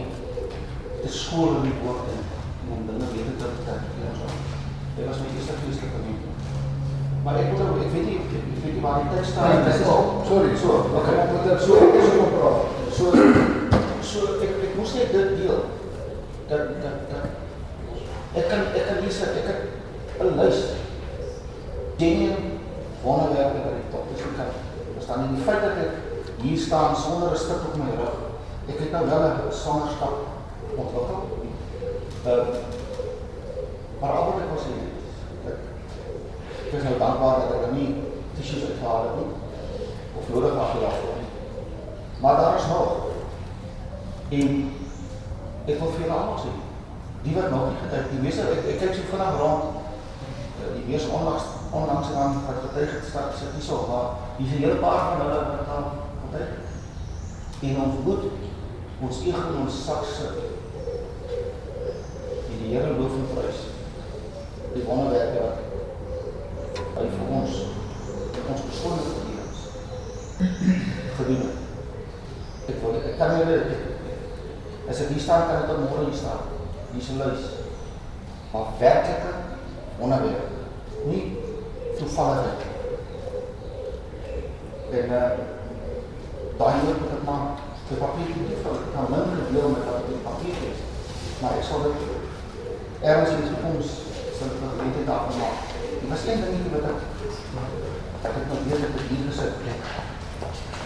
te 1.02 1.10
skool 1.12 1.58
in 1.60 1.70
die 1.70 1.80
woord 1.82 2.12
en 2.14 2.22
om 2.76 2.86
dinge 2.90 3.10
beter 3.14 3.58
te 3.66 3.78
en 3.80 4.20
so. 4.20 4.30
Dit 4.96 5.08
was 5.10 5.22
my 5.24 5.32
eerste 5.34 5.58
geestelike 5.64 6.04
mens. 6.06 6.26
Maar 7.26 7.40
ek 7.42 7.48
moet 7.52 7.62
ook, 7.66 7.80
ek 7.82 7.94
weet 7.94 8.06
nie, 8.06 8.20
ek 8.22 8.60
weet 8.64 8.76
nie 8.78 8.82
waar 8.84 9.00
die 9.02 9.16
tekst 9.16 9.32
staan. 9.34 9.64
Dit 9.66 9.80
is 9.80 9.88
al, 9.90 10.04
sorry, 10.30 10.52
so, 10.62 10.76
ok, 11.00 11.08
ek 11.10 11.32
moet 11.34 11.48
dit 11.50 11.64
so, 11.66 11.80
op 12.26 12.36
praat. 12.36 12.60
So, 12.98 13.06
so, 14.12 14.36
ek, 14.46 14.54
ek 14.68 14.78
moest 14.78 15.00
net 15.00 15.16
dit 15.16 15.32
deel, 15.40 15.64
dat, 16.52 16.76
dat, 16.84 17.00
dat, 17.10 17.26
ek 18.38 18.46
kan, 18.52 18.68
ek 18.78 18.92
kan 18.92 19.02
sit, 19.10 19.40
ek 19.42 19.50
kan 19.50 19.64
een 20.22 20.38
luister, 20.38 20.85
genuine 21.98 22.56
wonderwerke 23.04 23.64
wat 23.66 23.78
ek 23.80 23.92
tot 23.94 24.14
is 24.16 24.22
kan 24.22 24.54
verstaan. 24.94 25.24
En 25.24 25.36
die 25.36 25.44
feit 25.44 25.62
dat 25.62 25.78
ek 25.86 25.94
hier 26.42 26.58
staan 26.58 26.96
sonder 26.96 27.32
een 27.32 27.44
stuk 27.46 27.68
op 27.68 27.78
my 27.78 27.92
rug, 28.00 28.18
ek 28.68 28.80
het 28.80 28.92
nou 28.92 29.06
wel 29.06 29.24
een 29.30 29.54
sangerskap 29.64 30.16
ontwikkel. 30.76 31.20
Uh, 32.26 32.46
maar 34.00 34.12
al 34.12 34.26
wat 34.26 34.42
ek 34.44 34.52
wil 34.54 34.62
sê, 34.66 34.74
ek, 35.52 35.60
ek 36.66 36.78
is 36.80 36.88
nou 36.88 36.96
dankbaar 37.00 37.44
dat 37.44 37.54
ek 37.58 37.68
er 37.68 37.76
nie 37.78 37.90
tissues 38.36 38.66
het 38.68 38.82
nie, 39.20 39.28
of 40.20 40.32
nodig 40.34 40.58
afgelaat 40.66 41.04
het. 41.06 41.34
Maar 42.20 42.42
daar 42.42 42.56
is 42.56 42.68
nog. 42.68 42.96
En 44.30 44.50
ek 45.66 45.80
wil 45.80 45.94
vir 45.98 46.10
allemaal 46.10 46.42
sê, 46.42 46.56
die 47.26 47.36
wat 47.38 47.52
nog 47.54 47.70
nie 47.70 47.84
getuig, 47.84 48.10
die 48.12 48.24
meeste, 48.26 48.50
ek, 48.56 48.68
ek 48.74 48.82
kyk 48.82 48.98
so 48.98 49.14
vanaf 49.14 49.38
rond, 49.40 49.84
die 50.74 50.88
meeste 50.90 51.14
onlangst 51.14 51.55
onlangs 51.80 52.14
aan 52.22 52.42
wat 52.48 52.64
getuig 52.66 52.92
het 52.96 53.10
stap 53.10 53.34
sit 53.40 53.54
nie 53.54 53.66
so 53.68 53.86
maar 53.90 54.08
hier's 54.38 54.54
'n 54.56 54.64
hele 54.64 54.80
paar 54.86 55.02
van 55.08 55.22
hulle 55.22 55.40
wat 55.52 55.70
al 55.76 55.86
getuig 56.24 56.50
het. 56.56 56.66
En 57.70 57.82
ons 57.84 57.96
moet 58.06 58.24
ons 59.02 59.22
ego 59.26 59.50
in 59.50 59.62
ons 59.62 59.86
sak 59.86 60.04
sit. 60.18 60.38
En 62.52 62.58
die 62.62 62.74
Here 62.76 62.98
loof 62.98 63.16
en 63.20 63.28
prys. 63.34 63.60
Die 64.74 64.84
wonderwerke 64.84 65.40
wat 65.40 65.60
hy 66.96 67.08
vir 67.18 67.28
ons 67.40 67.54
ons 68.46 68.62
persoonlike 68.62 69.22
lewens 69.28 69.62
gedoen 71.18 71.42
het. 71.46 71.58
Ek 72.68 72.82
wil 72.82 73.00
ek 73.00 73.18
kan 73.18 73.38
nie 73.38 73.46
dit 73.46 74.90
as 74.90 75.00
ek 75.02 75.14
hier 75.16 75.22
staan 75.22 75.48
kan 75.48 75.64
ek 75.64 75.70
tot 75.72 75.82
môre 75.86 76.06
hier 76.06 76.20
staan. 76.20 76.52
Hier 76.92 77.02
is 77.02 77.10
lys. 77.20 77.48
Maar 78.52 78.76
werklike 78.80 79.34
wonderwerke. 80.00 80.54
Nie 81.06 81.24
toevalligheid. 82.00 82.62
En 85.00 85.14
uh, 85.20 85.32
daai 86.60 86.76
moet 86.84 87.14
ek 87.18 87.24
maar 87.28 87.46
die 87.90 88.00
papier 88.02 88.32
nie 88.40 88.60
vir 88.64 88.78
ek 88.80 88.92
kan 88.96 89.12
minder 89.14 89.50
deel 89.52 89.70
met 89.76 89.88
wat 89.90 90.08
die 90.10 90.22
papier 90.28 90.58
is. 90.72 90.82
Maar 91.42 91.60
ek 91.60 91.68
sal 91.70 91.86
dit 91.88 91.98
ergens 93.12 93.36
in 93.36 93.44
die 93.44 93.52
toekoms 93.54 93.90
sal 94.40 94.52
ek 94.52 94.60
dit 94.64 94.98
weet 94.98 95.10
daarvan 95.12 95.40
maak. 95.44 95.60
Dit 96.00 96.10
was 96.14 96.26
een 96.28 96.44
ding 96.46 96.74
wat 96.74 96.90
ek 96.92 97.00
ek 98.26 98.34
het 98.40 98.48
nog 98.50 98.66
weer 98.68 98.88
op 98.90 99.00
die 99.12 99.22
gesit. 99.28 99.54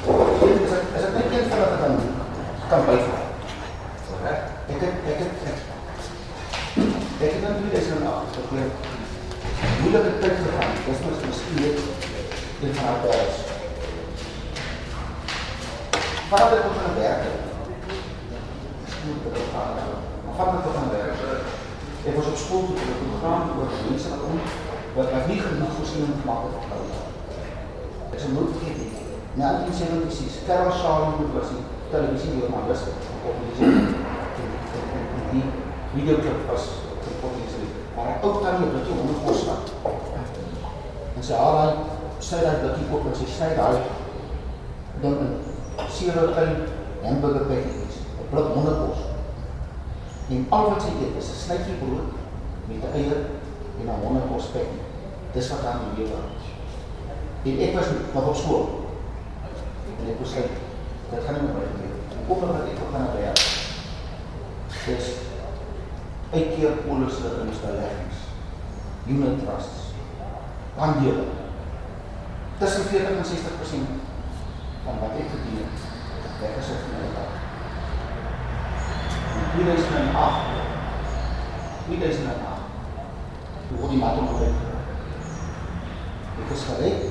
As 0.10 0.78
ek 0.78 0.94
as 0.98 1.10
ek 1.10 1.18
net 1.18 1.34
een 1.34 1.50
van 1.50 1.60
hulle 1.64 1.82
kan 1.84 1.94
kan 2.70 2.86
byvoeg. 2.92 3.28
Reg? 4.24 4.40
Ek 4.68 4.82
het 4.84 4.96
ek 5.12 5.20
het 5.24 5.34
ek 5.50 5.60
ek 7.26 7.32
het 7.34 7.42
dan 7.44 7.56
2008 7.62 8.36
gekoop. 8.38 8.74
Moeilike 9.82 10.12
tyd 10.22 10.38
gegaan. 10.44 10.74
Dis 10.86 11.04
mos 11.06 11.22
miskien 11.28 11.56
net 11.64 11.78
een 12.64 12.74
van 12.76 12.86
haar 12.86 13.00
dae. 13.04 13.28
Vanaf 16.30 16.50
dit 16.50 16.64
begin 16.68 16.94
werk. 17.04 17.24
Moet 19.06 19.34
dit 19.38 19.48
gaan. 19.54 19.72
Maar 20.26 20.36
vanaf 20.38 20.54
dit 20.56 20.66
begin 20.68 20.90
werk. 20.98 21.48
Ek 22.08 22.16
was 22.16 22.30
op 22.32 22.38
skool 22.44 22.66
toe 22.66 22.76
met 22.80 22.90
'n 22.90 23.08
program 23.08 23.42
oor 23.58 23.72
mense 23.90 24.10
wat 24.10 24.22
om 24.30 24.40
wat 24.96 25.12
wat 25.14 25.28
nie 25.28 25.40
genoeg 25.48 25.74
voorsiening 25.78 26.16
gemaak 26.22 26.44
het 26.46 26.54
vir 26.68 26.78
hulle. 26.78 27.02
Ek 28.14 28.20
sou 28.20 28.32
nooit 28.34 28.54
vergeet 28.56 28.78
nie. 28.78 28.92
Na 29.40 29.48
1976, 29.64 30.46
Karel 30.48 30.72
Schalenburg 30.72 31.34
was 31.38 31.50
die 31.54 31.64
televisiejoernalis 31.92 32.82
op 33.30 33.36
die 33.62 33.70
die 35.32 35.44
videoclip 35.94 36.40
was 36.52 36.66
gepubliseer. 37.06 37.72
Maar 37.96 38.06
hy 38.06 38.16
ook 38.28 38.44
dan 38.44 38.62
nie 38.62 38.70
blikkie 38.74 38.98
onder 39.02 39.18
ons 39.30 39.42
staan. 39.44 39.64
En 41.18 41.24
sy 41.28 41.38
haal 41.42 41.58
hy, 41.62 41.70
sy 42.30 42.42
daai 42.44 42.60
blikkie 42.64 42.90
op 42.98 43.08
en 43.10 43.18
sy 43.22 43.29
sny 43.40 43.56
daai 43.56 43.80
ding 45.02 45.20
in 45.24 45.30
sewe 45.96 46.24
klein 46.34 46.56
hamburger 47.04 47.46
pakkies, 47.48 47.96
'n 48.20 48.28
blik 48.32 48.50
honderdkos. 48.56 49.02
En 50.30 50.46
al 50.50 50.66
wat 50.70 50.82
sy 50.84 50.92
eet 51.04 51.16
is 51.22 51.30
'n 51.32 51.42
snytjie 51.44 51.80
brood 51.82 52.10
met 52.68 52.84
'n 52.84 52.96
eier 53.00 53.22
en 53.80 53.88
'n 53.88 54.02
honderdkos 54.04 54.52
pakkie. 54.56 54.84
Dis 55.34 55.50
wat 55.52 55.66
aan 55.66 55.80
die 55.86 56.04
lewe 56.04 56.20
is. 56.36 56.46
En 57.48 57.56
ek 57.66 57.76
was 57.78 57.88
nog 58.14 58.28
op 58.28 58.36
skool. 58.36 58.68
En 60.00 60.12
ek 60.12 60.20
was 60.20 60.36
like, 60.36 60.56
dat 61.12 61.24
gaan 61.24 61.34
nie 61.34 61.44
meer 61.48 61.68
gebeur. 61.72 61.96
Kom 62.28 62.40
maar 62.40 62.68
ek 62.68 62.80
gaan 62.92 63.02
na 63.02 63.14
werk. 63.16 63.42
Dis 64.86 65.08
uitkeer 66.34 66.74
polisse 66.86 67.30
instellings, 67.46 68.18
unit 69.08 69.40
trusts, 69.44 69.94
aandele. 70.78 71.26
Tussen 72.60 72.84
40 72.84 73.10
en 73.10 73.26
60% 73.26 73.88
van 74.84 74.96
wat 75.00 75.16
ek 75.22 75.30
verdien 75.34 75.60
het, 75.64 75.78
weg 76.42 76.58
is 76.60 76.72
ek 76.74 76.82
van 76.84 76.92
my 77.00 77.08
dag. 77.16 77.32
In 79.40 79.46
2008, 79.54 80.42
2008, 81.86 82.68
toe 83.70 83.78
word 83.80 83.94
die 83.94 84.02
mat 84.02 84.20
omgewerk. 84.20 84.60
Ek 86.44 86.52
is 86.58 86.66
gereed, 86.68 87.02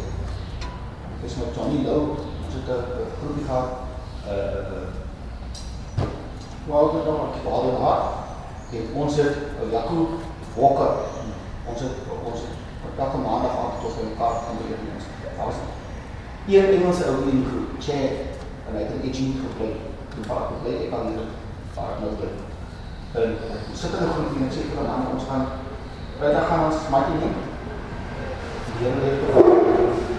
ek 1.14 1.17
is 1.28 1.36
met 1.36 1.54
Johnny 1.56 1.78
Lou, 1.86 2.00
ons 2.44 2.54
het 2.58 2.68
een 2.72 2.84
groepie 3.20 3.44
gehad, 3.48 3.68
uh, 4.32 4.86
dit 6.94 7.04
dan 7.08 7.20
Vader 7.44 7.76
Hart, 7.82 8.06
en 8.72 8.84
ons 9.02 9.16
het 9.16 9.36
uh, 9.60 9.72
Jaco 9.72 9.98
Walker, 10.56 10.92
ons 11.70 11.80
het, 11.84 11.94
ons 12.30 12.40
het 12.44 12.54
op 12.86 13.02
elke 13.04 13.18
maandag 13.26 13.58
aan 13.60 13.76
tot 13.82 14.00
in 14.00 14.08
mekaar 14.12 14.34
van 14.46 14.56
die 14.60 14.70
evenings. 14.72 15.06
Daar 15.36 15.46
was 15.46 15.60
een 16.48 16.72
Engelse 16.76 17.04
ou 17.10 17.16
in 17.22 17.36
die 17.36 17.48
groep, 17.50 17.76
Chad, 17.86 18.16
en 18.66 18.76
hy 18.76 18.82
het 18.84 18.96
in 18.96 19.06
Eugene 19.08 19.44
geplei, 19.44 19.72
toen 20.14 20.28
waar 20.30 20.42
ek 20.46 20.54
geplei, 20.54 20.74
ek 20.86 20.90
kan 20.94 21.12
hier, 21.12 21.28
waar 21.76 21.92
ek 21.92 22.02
nou 22.04 22.14
bly. 22.16 22.32
En 23.20 23.36
ons 23.68 23.80
sit 23.84 23.92
in 23.92 24.02
een 24.06 24.16
groep 24.16 24.32
en 24.32 24.48
ek 24.48 24.56
sê 24.56 24.66
vir 24.72 24.90
aan, 24.96 25.12
ons 25.12 25.28
gaan, 25.28 25.46
vrijdag 26.16 26.50
gaan 26.50 26.66
ons 26.72 26.90
maakie 26.96 27.20
neem. 27.20 27.38
Die 28.72 28.82
hele 28.86 29.00
leer 29.04 29.57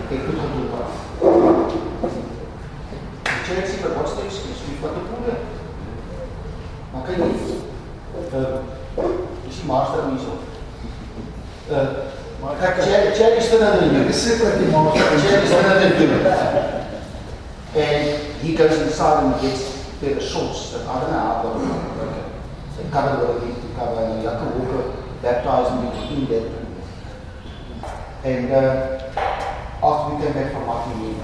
te 0.10 0.18
ek 0.18 0.26
moet 0.28 0.42
gedoen 0.44 0.70
wat. 0.74 0.92
Die 3.30 3.42
Chad 3.46 3.66
sê, 3.70 3.76
maar 3.82 3.96
wat 3.98 4.10
is 4.10 4.16
die 4.18 4.28
excuse, 4.28 4.68
wie 4.68 4.78
wat 4.82 4.98
die 4.98 5.08
probleem? 5.10 5.42
Maar 6.92 7.04
kyk 7.08 7.20
nie. 7.24 7.58
Uh, 8.30 8.58
is 9.50 9.62
die 9.62 9.70
master 9.70 10.10
nie 10.10 10.22
so. 10.22 10.40
Uh, 11.70 12.10
Maar 12.40 12.56
ek 12.64 12.78
Jerry 12.88 13.12
Jerry 13.18 13.38
is 13.38 13.50
dan 13.52 13.84
in 13.84 13.96
Ek 14.00 14.10
is 14.10 14.22
seker 14.24 14.46
dat 14.46 14.60
die 14.62 14.70
maar 14.72 14.96
Jerry 14.96 15.44
is 15.44 15.50
dan 15.52 15.82
in 15.84 16.18
And 17.76 18.06
he 18.42 18.56
goes 18.56 18.80
inside 18.82 19.24
and 19.24 19.36
gets 19.42 19.86
the 20.00 20.20
shorts 20.20 20.72
that 20.72 20.88
I 20.88 21.00
don't 21.02 21.12
know 21.12 21.20
how 21.20 21.42
to 21.44 21.50
They 22.78 22.90
cover 22.90 23.18
the 23.18 23.46
leaf 23.46 23.56
to 23.56 23.68
cover 23.78 24.06
and 24.06 24.24
Jacob 24.24 24.56
Walker 24.56 24.96
baptized 25.22 25.74
me 25.84 25.90
in 26.16 26.28
that. 26.32 26.46
And 28.24 28.52
uh, 28.52 28.99
after 29.82 30.16
we 30.16 30.22
came 30.22 30.34
back 30.34 30.52
from 30.52 30.66
Martin 30.68 31.16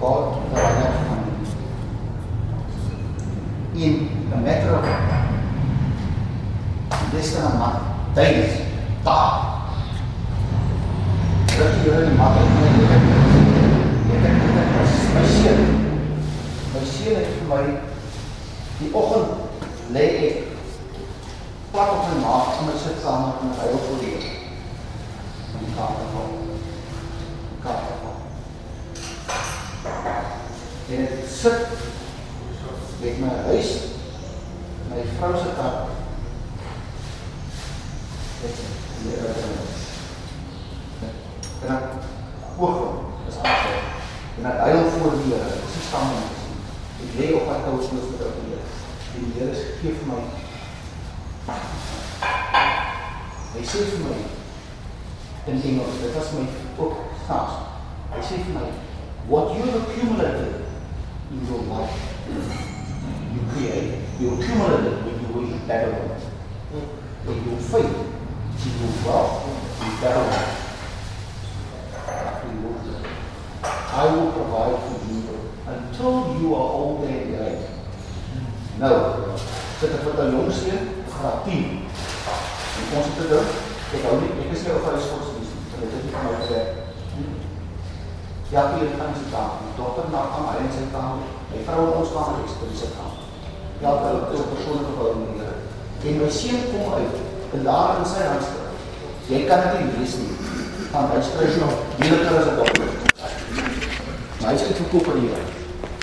God 0.00 0.34
took 0.34 0.50
the 0.50 0.56
right 0.60 0.84
out 0.84 1.06
from 1.06 1.18
me 3.74 3.86
in 3.86 4.32
a 4.32 4.36
matter 4.36 4.70
of 4.74 4.84
less 7.14 7.30
than 7.34 7.44
a 7.44 7.54
month, 7.54 8.14
days, 8.14 8.60
daar. 9.04 9.52
Dat 11.56 11.74
jy 11.84 11.90
in 12.02 12.16
maak 12.18 12.36
en 12.36 12.48
jy 12.58 12.68
jy 12.74 12.86
het 12.90 13.04
jy 14.10 14.16
het 14.22 14.36
my 15.14 15.24
seun. 15.30 15.62
My 16.74 16.80
het 16.82 17.28
vir 17.38 17.46
my 17.50 17.64
die 18.80 18.90
oggend 18.92 19.30
lê 19.94 20.06
ek 20.28 20.36
plat 21.70 21.92
op 21.94 22.08
my 22.08 22.16
maag 22.24 22.56
in 22.58 22.66
my 22.72 22.80
sitkamer 22.86 23.38
en 23.44 23.54
hy 23.60 23.70
op 23.76 23.92
die 24.02 24.16
in 24.16 25.62
die 25.62 25.76
van 25.76 25.94
kamer 26.10 26.43
En 30.94 31.00
ek 31.02 31.24
sit 31.26 31.66
met 33.00 33.16
my 33.18 33.30
huis, 33.48 33.70
my 34.90 35.00
vrou 35.16 35.32
se 35.34 35.54
kar. 35.56 35.88
Dit 38.42 38.60
en 41.62 41.66
dan 41.66 41.82
oog 42.58 42.78
is 43.28 43.34
aan. 43.42 43.56
En 44.36 44.42
dan 44.42 44.52
huil 44.52 44.84
voor 44.90 45.10
die 45.10 45.34
Here. 45.34 45.50
Nie 45.72 45.84
staan 45.88 46.08
op 47.34 47.46
my 47.48 47.58
kous 47.64 47.86
voor 47.88 48.00
die 48.10 48.46
Here. 48.46 48.62
Die 49.14 49.32
Here 49.34 49.54
gee 49.80 49.98
vir 49.98 50.06
my. 50.12 50.22
Hy 53.54 53.66
sê 53.66 53.86
vir 53.90 54.02
my 54.06 54.16
in 55.44 55.62
Engels, 55.62 56.02
dit 56.02 56.14
was 56.14 56.36
my 56.38 56.46
ook 56.78 56.94
snaaks. 57.26 57.64
Hy 58.14 58.22
sê 58.22 58.44
vir 58.46 58.60
my, 58.60 58.68
what 59.26 59.56
you 59.56 59.66
have 59.66 59.88
accumulated 59.88 60.53
in 61.34 61.46
your 61.46 61.62
life, 61.74 61.90
you 63.34 63.40
create, 63.52 63.98
you 64.20 64.34
accumulated 64.34 65.04
when 65.04 65.16
you 65.20 65.28
were 65.34 65.52
in 65.52 65.66
Babylon. 65.66 66.20
In 67.26 67.50
your 67.50 67.58
faith, 67.58 67.96
in 68.64 68.72
your 68.80 68.92
wealth, 69.06 69.82
in 69.82 70.00
Babylon. 70.00 70.64
I 73.64 74.06
will 74.14 74.32
provide 74.32 74.78
for 74.82 74.98
you 75.06 75.22
until 75.66 76.40
you 76.40 76.54
are 76.54 76.70
old 76.78 77.04
and 77.04 77.28
gray. 77.30 77.58
Nou, 78.78 78.94
sit 79.78 79.94
ek 79.94 80.02
met 80.04 80.18
'n 80.18 80.34
jong 80.34 80.52
seun, 80.52 80.88
graad 81.14 81.44
10. 81.44 81.86
En 82.78 82.96
ons 82.96 83.06
het 83.06 83.18
gedink, 83.22 83.50
ek 83.94 84.02
hou 84.02 84.16
nie, 84.20 84.32
ek 84.42 84.50
is 84.52 84.64
nie 84.64 84.74
op 84.74 84.88
huis 84.90 85.10
godsdienst 85.10 85.54
nie, 85.54 85.66
want 85.70 85.82
dit 85.82 85.92
het 85.94 86.02
nie 86.04 86.12
vir 86.14 86.24
my 86.26 86.34
gewerk. 86.42 86.84
Ja, 88.54 88.62
hier 88.74 88.90
gaan 88.98 89.14
sy 89.18 89.26
daar. 89.34 89.54
Die 89.62 89.74
dokter 89.78 90.04
na 90.12 90.20
aan 90.34 90.50
hy 90.50 90.58
en 90.64 90.74
sy 90.74 90.84
kamer. 90.92 91.30
My 91.50 91.62
vrou 91.66 91.86
en 91.86 91.96
ons 92.00 92.12
kamer 92.14 92.42
is 92.46 92.58
by 92.60 92.68
sy 92.80 92.90
kamer. 92.96 93.22
Ja, 93.82 93.94
hulle 94.02 94.20
het 94.20 94.42
'n 94.42 94.52
persoonlike 94.54 94.92
verhouding 94.96 95.24
met 95.24 95.32
die 95.32 95.40
Here. 95.40 95.56
En 96.06 96.20
my 96.20 96.30
seun 96.30 96.62
kom 96.70 96.92
uit 96.98 97.16
en 97.54 97.64
daar 97.68 97.98
in 97.98 98.06
sy 98.12 98.22
handskrif 98.30 98.62
Jy 99.28 99.40
kan 99.48 99.60
dit 99.62 99.80
nie 99.80 99.92
lees 99.98 100.14
nie. 100.20 100.32
Want 104.94 105.33